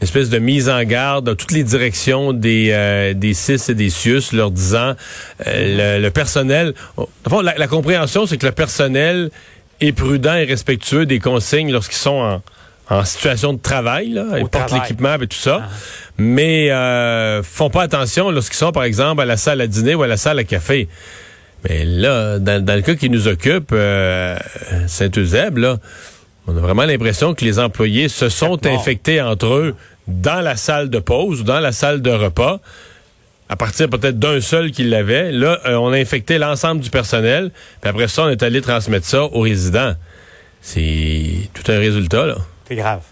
espèce 0.00 0.30
de 0.30 0.38
mise 0.38 0.68
en 0.68 0.82
garde 0.84 1.28
à 1.28 1.34
toutes 1.34 1.50
les 1.50 1.64
directions 1.64 2.32
des 2.32 2.68
euh, 2.70 3.12
des 3.12 3.34
CIS 3.34 3.70
et 3.70 3.74
des 3.74 3.90
CIUS, 3.90 4.32
leur 4.32 4.52
disant 4.52 4.94
euh, 5.46 5.96
le, 5.98 6.02
le 6.02 6.10
personnel. 6.10 6.74
fond, 7.28 7.40
la, 7.40 7.54
la 7.56 7.66
compréhension, 7.66 8.26
c'est 8.26 8.38
que 8.38 8.46
le 8.46 8.52
personnel 8.52 9.30
et 9.80 9.92
prudents 9.92 10.36
et 10.36 10.44
respectueux 10.44 11.06
des 11.06 11.18
consignes 11.18 11.72
lorsqu'ils 11.72 11.96
sont 11.96 12.10
en, 12.10 12.42
en 12.90 13.04
situation 13.04 13.52
de 13.54 13.60
travail, 13.60 14.10
là, 14.10 14.24
ils 14.38 14.48
portent 14.48 14.72
l'équipement 14.72 15.14
et 15.14 15.26
tout 15.26 15.38
ça, 15.38 15.68
mais 16.18 16.70
euh, 16.70 17.42
font 17.42 17.70
pas 17.70 17.82
attention 17.82 18.30
lorsqu'ils 18.30 18.58
sont, 18.58 18.72
par 18.72 18.84
exemple, 18.84 19.22
à 19.22 19.24
la 19.24 19.36
salle 19.36 19.60
à 19.60 19.66
dîner 19.66 19.94
ou 19.94 20.02
à 20.02 20.06
la 20.06 20.16
salle 20.16 20.38
à 20.38 20.44
café. 20.44 20.88
Mais 21.68 21.84
là, 21.84 22.38
dans, 22.38 22.62
dans 22.62 22.74
le 22.74 22.82
cas 22.82 22.94
qui 22.94 23.08
nous 23.08 23.26
occupe, 23.26 23.70
euh, 23.72 24.36
Saint-Eusèbe, 24.86 25.56
là, 25.56 25.78
on 26.46 26.56
a 26.56 26.60
vraiment 26.60 26.84
l'impression 26.84 27.34
que 27.34 27.42
les 27.44 27.58
employés 27.58 28.08
se 28.08 28.28
sont 28.28 28.66
infectés 28.66 29.22
entre 29.22 29.46
eux 29.46 29.74
dans 30.06 30.42
la 30.42 30.56
salle 30.56 30.90
de 30.90 30.98
pause 30.98 31.40
ou 31.40 31.44
dans 31.44 31.60
la 31.60 31.72
salle 31.72 32.02
de 32.02 32.10
repas, 32.10 32.60
à 33.48 33.56
partir 33.56 33.88
peut-être 33.88 34.18
d'un 34.18 34.42
seul 34.42 34.70
qui 34.70 34.84
l'avait. 34.84 35.32
Là, 35.32 35.58
euh, 35.64 35.76
on 35.76 35.90
a 35.92 35.96
infecté 35.96 36.36
l'ensemble 36.36 36.82
du 36.82 36.90
personnel, 36.90 37.50
puis 37.80 37.88
après 37.88 38.08
ça, 38.08 38.24
on 38.24 38.28
est 38.28 38.42
allé 38.42 38.60
transmettre 38.60 39.06
ça 39.06 39.24
aux 39.24 39.40
résidents. 39.40 39.94
C'est 40.60 41.48
tout 41.54 41.70
un 41.72 41.78
résultat, 41.78 42.26
là. 42.26 42.36
Grave. 42.74 43.02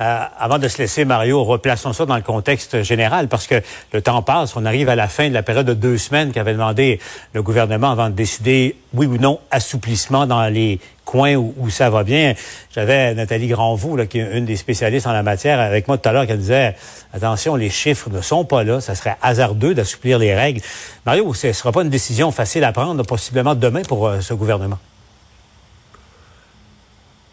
Euh, 0.00 0.24
avant 0.38 0.58
de 0.58 0.66
se 0.66 0.78
laisser, 0.78 1.04
Mario, 1.04 1.44
replaçons 1.44 1.92
ça 1.92 2.06
dans 2.06 2.16
le 2.16 2.22
contexte 2.22 2.82
général, 2.82 3.28
parce 3.28 3.46
que 3.46 3.62
le 3.92 4.00
temps 4.00 4.22
passe, 4.22 4.56
on 4.56 4.64
arrive 4.64 4.88
à 4.88 4.96
la 4.96 5.08
fin 5.08 5.28
de 5.28 5.34
la 5.34 5.42
période 5.42 5.66
de 5.66 5.74
deux 5.74 5.98
semaines 5.98 6.32
qu'avait 6.32 6.54
demandé 6.54 6.98
le 7.34 7.42
gouvernement 7.42 7.90
avant 7.90 8.08
de 8.08 8.14
décider, 8.14 8.76
oui 8.94 9.06
ou 9.06 9.18
non, 9.18 9.38
assouplissement 9.50 10.26
dans 10.26 10.46
les 10.46 10.80
coins 11.04 11.34
où, 11.34 11.54
où 11.58 11.70
ça 11.70 11.90
va 11.90 12.02
bien. 12.02 12.34
J'avais 12.74 13.14
Nathalie 13.14 13.48
Granvaux, 13.48 13.96
là, 13.96 14.06
qui 14.06 14.20
est 14.20 14.38
une 14.38 14.46
des 14.46 14.56
spécialistes 14.56 15.06
en 15.06 15.12
la 15.12 15.22
matière, 15.22 15.60
avec 15.60 15.86
moi 15.86 15.98
tout 15.98 16.08
à 16.08 16.12
l'heure, 16.12 16.26
qui 16.26 16.34
disait, 16.34 16.74
attention, 17.12 17.54
les 17.56 17.70
chiffres 17.70 18.08
ne 18.10 18.22
sont 18.22 18.44
pas 18.44 18.64
là, 18.64 18.80
ça 18.80 18.94
serait 18.94 19.16
hasardeux 19.20 19.74
d'assouplir 19.74 20.18
les 20.18 20.34
règles. 20.34 20.62
Mario, 21.04 21.34
ce 21.34 21.48
ne 21.48 21.52
sera 21.52 21.72
pas 21.72 21.82
une 21.82 21.90
décision 21.90 22.32
facile 22.32 22.64
à 22.64 22.72
prendre, 22.72 23.04
possiblement 23.04 23.54
demain 23.54 23.82
pour 23.82 24.08
euh, 24.08 24.20
ce 24.20 24.32
gouvernement. 24.34 24.78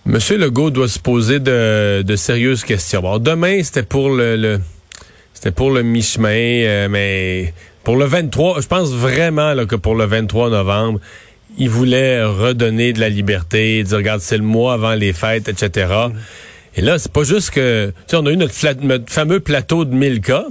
Monsieur 0.07 0.37
Legault 0.37 0.69
doit 0.69 0.87
se 0.87 0.99
poser 0.99 1.39
de, 1.39 2.01
de 2.01 2.15
sérieuses 2.15 2.63
questions. 2.63 3.01
Bon, 3.01 3.17
demain, 3.17 3.61
c'était 3.61 3.83
pour 3.83 4.09
le, 4.09 4.37
le- 4.37 4.59
c'était 5.33 5.51
pour 5.51 5.69
le 5.69 5.83
mi-chemin, 5.83 6.29
euh, 6.63 6.87
mais 6.89 7.53
pour 7.83 7.97
le 7.97 8.05
23, 8.05 8.61
je 8.61 8.67
pense 8.67 8.91
vraiment 8.93 9.53
là, 9.53 9.65
que 9.65 9.75
pour 9.75 9.95
le 9.95 10.05
23 10.05 10.49
novembre, 10.49 11.01
il 11.57 11.69
voulait 11.69 12.23
redonner 12.23 12.93
de 12.93 13.01
la 13.01 13.09
liberté, 13.09 13.83
dire 13.83 13.97
regarde, 13.97 14.21
c'est 14.21 14.37
le 14.37 14.43
mois 14.45 14.75
avant 14.75 14.93
les 14.93 15.11
fêtes, 15.11 15.49
etc. 15.49 15.93
Et 16.77 16.81
là, 16.81 16.97
c'est 16.99 17.11
pas 17.11 17.23
juste 17.23 17.49
que, 17.49 17.87
tu 17.87 17.93
sais, 18.07 18.15
on 18.15 18.25
a 18.27 18.31
eu 18.31 18.37
notre, 18.37 18.53
notre 18.85 19.11
fameux 19.11 19.41
plateau 19.41 19.83
de 19.83 19.93
1000 19.93 20.21
cas. 20.21 20.45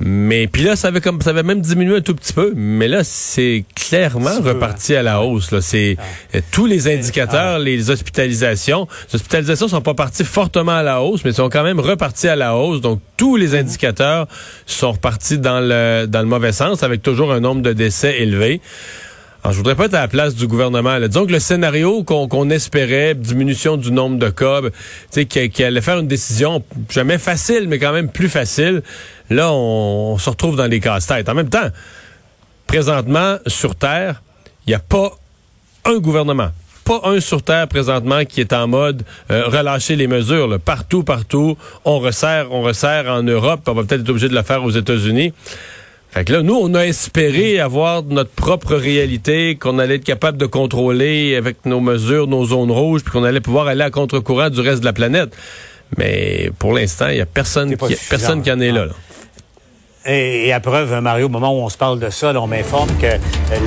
Mais 0.00 0.46
puis 0.46 0.62
là, 0.62 0.76
ça 0.76 0.88
avait 0.88 1.00
comme 1.00 1.20
ça 1.22 1.30
avait 1.30 1.42
même 1.42 1.60
diminué 1.60 1.96
un 1.96 2.00
tout 2.00 2.14
petit 2.14 2.32
peu. 2.32 2.52
Mais 2.54 2.88
là, 2.88 3.02
c'est 3.02 3.64
clairement 3.74 4.42
peu, 4.42 4.50
reparti 4.50 4.94
à 4.94 5.02
la 5.02 5.22
hausse. 5.22 5.50
Là, 5.52 5.60
c'est 5.60 5.96
euh, 6.34 6.40
tous 6.50 6.66
les 6.66 6.88
indicateurs, 6.88 7.58
les 7.58 7.90
hospitalisations. 7.90 8.86
Les 9.08 9.16
hospitalisations 9.16 9.68
sont 9.68 9.80
pas 9.80 9.94
parties 9.94 10.24
fortement 10.24 10.76
à 10.76 10.82
la 10.82 11.00
hausse, 11.00 11.24
mais 11.24 11.32
sont 11.32 11.48
quand 11.48 11.62
même 11.62 11.80
reparties 11.80 12.28
à 12.28 12.36
la 12.36 12.56
hausse. 12.56 12.80
Donc 12.80 13.00
tous 13.16 13.36
les 13.36 13.54
indicateurs 13.54 14.26
sont 14.66 14.92
repartis 14.92 15.38
dans 15.38 15.60
le 15.60 16.06
dans 16.06 16.20
le 16.20 16.28
mauvais 16.28 16.52
sens, 16.52 16.82
avec 16.82 17.02
toujours 17.02 17.32
un 17.32 17.40
nombre 17.40 17.62
de 17.62 17.72
décès 17.72 18.20
élevé. 18.20 18.60
Alors, 19.46 19.52
je 19.52 19.58
voudrais 19.58 19.76
pas 19.76 19.84
être 19.84 19.94
à 19.94 20.00
la 20.00 20.08
place 20.08 20.34
du 20.34 20.48
gouvernement. 20.48 20.98
là. 20.98 21.06
Disons 21.06 21.24
que 21.24 21.30
le 21.30 21.38
scénario 21.38 22.02
qu'on 22.02 22.50
espérait, 22.50 23.14
diminution 23.14 23.76
du 23.76 23.92
nombre 23.92 24.18
de 24.18 24.28
cas, 24.28 24.60
tu 24.60 24.70
sais, 25.10 25.26
qui, 25.26 25.62
allait 25.62 25.80
faire 25.80 26.00
une 26.00 26.08
décision 26.08 26.64
jamais 26.90 27.16
facile, 27.16 27.68
mais 27.68 27.78
quand 27.78 27.92
même 27.92 28.08
plus 28.08 28.28
facile, 28.28 28.82
là, 29.30 29.52
on, 29.52 30.18
se 30.18 30.30
retrouve 30.30 30.56
dans 30.56 30.66
les 30.66 30.80
casse-têtes. 30.80 31.28
En 31.28 31.34
même 31.34 31.48
temps, 31.48 31.68
présentement, 32.66 33.36
sur 33.46 33.76
Terre, 33.76 34.20
il 34.66 34.70
n'y 34.70 34.74
a 34.74 34.80
pas 34.80 35.12
un 35.84 35.98
gouvernement. 35.98 36.48
Pas 36.84 37.02
un 37.04 37.20
sur 37.20 37.40
Terre 37.40 37.68
présentement 37.68 38.24
qui 38.24 38.40
est 38.40 38.52
en 38.52 38.66
mode 38.66 39.04
euh, 39.30 39.46
relâcher 39.46 39.94
les 39.94 40.08
mesures. 40.08 40.58
Partout, 40.58 41.04
partout, 41.04 41.56
on 41.84 42.00
resserre, 42.00 42.48
on 42.50 42.62
resserre 42.62 43.06
en 43.06 43.22
Europe. 43.22 43.60
On 43.68 43.74
va 43.74 43.84
peut-être 43.84 44.00
être 44.00 44.10
obligé 44.10 44.28
de 44.28 44.34
le 44.34 44.42
faire 44.42 44.64
aux 44.64 44.70
États-Unis. 44.70 45.32
Fait 46.16 46.24
que 46.24 46.32
là, 46.32 46.40
nous, 46.42 46.54
on 46.54 46.72
a 46.74 46.86
espéré 46.86 47.60
avoir 47.60 48.02
notre 48.02 48.30
propre 48.30 48.74
réalité, 48.74 49.56
qu'on 49.56 49.78
allait 49.78 49.96
être 49.96 50.04
capable 50.04 50.38
de 50.38 50.46
contrôler 50.46 51.36
avec 51.36 51.66
nos 51.66 51.78
mesures, 51.80 52.26
nos 52.26 52.46
zones 52.46 52.70
rouges, 52.70 53.02
puis 53.02 53.12
qu'on 53.12 53.22
allait 53.22 53.42
pouvoir 53.42 53.66
aller 53.66 53.82
à 53.82 53.90
contre-courant 53.90 54.48
du 54.48 54.60
reste 54.62 54.80
de 54.80 54.86
la 54.86 54.94
planète. 54.94 55.36
Mais 55.98 56.50
pour 56.58 56.72
l'instant, 56.72 57.08
il 57.08 57.16
n'y 57.16 57.20
a 57.20 57.26
personne 57.26 57.76
qui, 57.76 57.94
personne 58.08 58.40
qui 58.42 58.50
en 58.50 58.60
est 58.60 58.72
là. 58.72 58.86
là. 58.86 58.92
Et, 60.10 60.54
à 60.54 60.60
preuve, 60.60 60.98
Mario, 61.02 61.26
au 61.26 61.28
moment 61.28 61.52
où 61.52 61.62
on 61.62 61.68
se 61.68 61.76
parle 61.76 62.00
de 62.00 62.08
ça, 62.08 62.32
là, 62.32 62.40
on 62.40 62.46
m'informe 62.46 62.88
que 62.96 63.04
euh, 63.06 63.18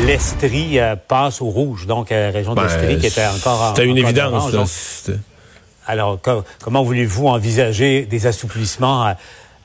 l'Estrie 0.08 0.80
euh, 0.80 0.96
passe 0.96 1.42
au 1.44 1.50
rouge, 1.52 1.86
donc 1.86 2.12
euh, 2.12 2.32
région 2.34 2.56
Ben, 2.56 2.64
d'Estrie 2.64 2.98
qui 2.98 3.06
était 3.06 3.28
encore 3.28 3.62
en 3.62 3.76
C'était 3.76 3.88
une 3.88 3.98
évidence. 4.00 4.34
orange. 4.34 4.54
là. 4.54 4.60
Donc, 4.60 5.18
Alors, 5.86 6.20
co- 6.20 6.44
comment 6.64 6.82
voulez-vous 6.82 7.28
envisager 7.28 8.08
des 8.08 8.26
assouplissements 8.26 9.06
euh, 9.08 9.12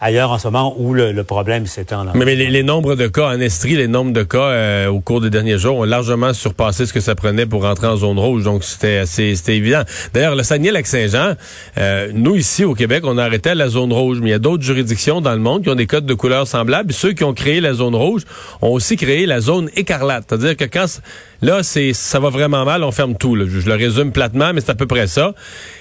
ailleurs 0.05 0.31
en 0.31 0.39
ce 0.39 0.47
moment 0.49 0.75
où 0.79 0.93
le, 0.93 1.13
le 1.13 1.25
problème 1.25 1.67
s'étend? 1.67 2.05
là? 2.05 2.13
Mais, 2.15 2.27
mais 2.27 2.35
les, 2.35 2.49
les 2.49 2.63
nombres 2.63 2.95
de 2.95 3.07
cas 3.07 3.29
en 3.29 3.41
Estrie, 3.41 3.75
les 3.77 3.89
nombres 3.89 4.13
de 4.13 4.23
cas 4.23 4.39
euh, 4.39 4.89
au 4.89 5.01
cours 5.01 5.23
des 5.23 5.31
derniers 5.31 5.59
jours 5.59 5.79
ont 5.79 5.85
largement 5.85 6.35
surpassé 6.35 6.85
ce 6.85 6.93
que 6.93 7.01
ça 7.01 7.15
prenait 7.15 7.47
pour 7.47 7.63
rentrer 7.63 7.87
en 7.87 7.97
zone 7.97 8.19
rouge. 8.19 8.45
Donc, 8.45 8.65
c'était 8.65 8.99
assez, 8.99 9.35
c'était 9.35 9.57
évident. 9.57 9.83
D'ailleurs, 10.13 10.37
le 10.37 10.43
Saguenay-Lac-Saint-Jean, 10.43 11.35
euh, 11.79 12.11
nous, 12.13 12.37
ici, 12.37 12.65
au 12.65 12.75
Québec, 12.75 13.03
on 13.07 13.17
a 13.17 13.25
arrêté 13.25 13.51
à 13.51 13.55
la 13.55 13.69
zone 13.69 13.93
rouge. 13.93 14.19
Mais 14.21 14.29
il 14.29 14.33
y 14.33 14.35
a 14.35 14.39
d'autres 14.39 14.63
juridictions 14.63 15.23
dans 15.23 15.33
le 15.33 15.39
monde 15.39 15.63
qui 15.63 15.71
ont 15.71 15.75
des 15.75 15.87
codes 15.87 16.07
de 16.07 16.15
couleurs 16.15 16.47
semblables. 16.47 16.93
Ceux 16.93 17.13
qui 17.13 17.25
ont 17.25 17.33
créé 17.33 17.61
la 17.63 17.73
zone 17.73 17.95
rouge 17.95 18.23
ont 18.61 18.71
aussi 18.73 18.97
créé 18.97 19.25
la 19.25 19.41
zone 19.41 19.71
écarlate. 19.75 20.25
C'est-à-dire 20.29 20.57
que 20.57 20.65
quand... 20.65 20.87
Là, 21.43 21.63
c'est 21.63 21.93
ça 21.93 22.21
va 22.21 22.31
vraiment 22.31 22.65
mal, 22.65 22.83
on 22.85 22.91
ferme 22.91 23.17
tout. 23.17 23.35
là. 23.35 23.45
Je, 23.47 23.61
je 23.61 23.69
le 23.69 23.75
résume 23.75 24.13
platement, 24.13 24.53
mais 24.55 24.63
c'est 24.63 24.71
à 24.71 24.75
peu 24.75 24.87
près 24.87 25.07
ça. 25.07 25.35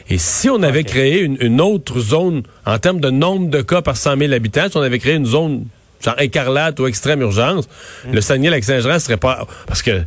Et 0.09 0.17
si 0.17 0.49
on 0.49 0.61
avait 0.61 0.83
créé 0.83 1.21
une, 1.21 1.37
une 1.39 1.61
autre 1.61 2.01
zone 2.01 2.43
en 2.65 2.79
termes 2.79 2.99
de 2.99 3.09
nombre 3.09 3.49
de 3.49 3.61
cas 3.61 3.81
par 3.81 3.97
100 3.97 4.17
000 4.17 4.33
habitants, 4.33 4.65
si 4.69 4.77
on 4.77 4.81
avait 4.81 4.99
créé 4.99 5.15
une 5.15 5.25
zone 5.25 5.65
genre 6.03 6.15
écarlate 6.19 6.79
ou 6.79 6.87
extrême 6.87 7.21
urgence, 7.21 7.67
le 8.11 8.19
Saguenay-Lac-Saint-Jean 8.21 8.99
serait 8.99 9.17
pas... 9.17 9.47
Parce 9.67 9.81
que 9.81 10.03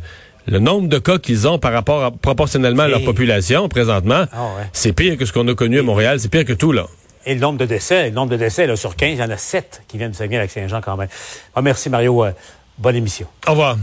le 0.47 0.59
nombre 0.59 0.87
de 0.87 0.99
cas 0.99 1.17
qu'ils 1.17 1.47
ont 1.47 1.59
par 1.59 1.73
rapport 1.73 2.03
à- 2.03 2.11
proportionnellement 2.11 2.83
à 2.83 2.87
leur 2.87 3.03
population 3.03 3.67
présentement, 3.67 4.25
Ah 4.31 4.43
ouais. 4.57 4.63
c'est 4.73 4.93
pire 4.93 5.17
que 5.17 5.25
ce 5.25 5.33
qu'on 5.33 5.47
a 5.47 5.55
connu 5.55 5.79
à 5.79 5.83
Montréal, 5.83 6.19
c'est 6.19 6.29
pire 6.29 6.45
que 6.45 6.53
tout, 6.53 6.71
là. 6.71 6.85
Et 7.25 7.33
le 7.33 7.41
nombre 7.41 7.57
de 7.57 7.65
décès, 7.65 8.05
le 8.09 8.15
nombre 8.15 8.31
de 8.31 8.37
décès 8.37 8.67
là, 8.67 8.75
sur 8.77 8.95
15, 8.95 9.09
il 9.13 9.17
y 9.17 9.23
en 9.23 9.29
a 9.29 9.37
7 9.37 9.81
qui 9.87 9.97
viennent 9.97 10.11
de 10.11 10.15
Saguenay 10.15 10.37
avec 10.37 10.51
Saint-Jean 10.51 10.79
quand 10.81 10.95
même. 10.95 11.09
Ah, 11.55 11.61
merci 11.61 11.89
Mario. 11.89 12.23
Euh, 12.23 12.31
bonne 12.77 12.95
émission. 12.95 13.27
Au 13.47 13.51
revoir. 13.51 13.77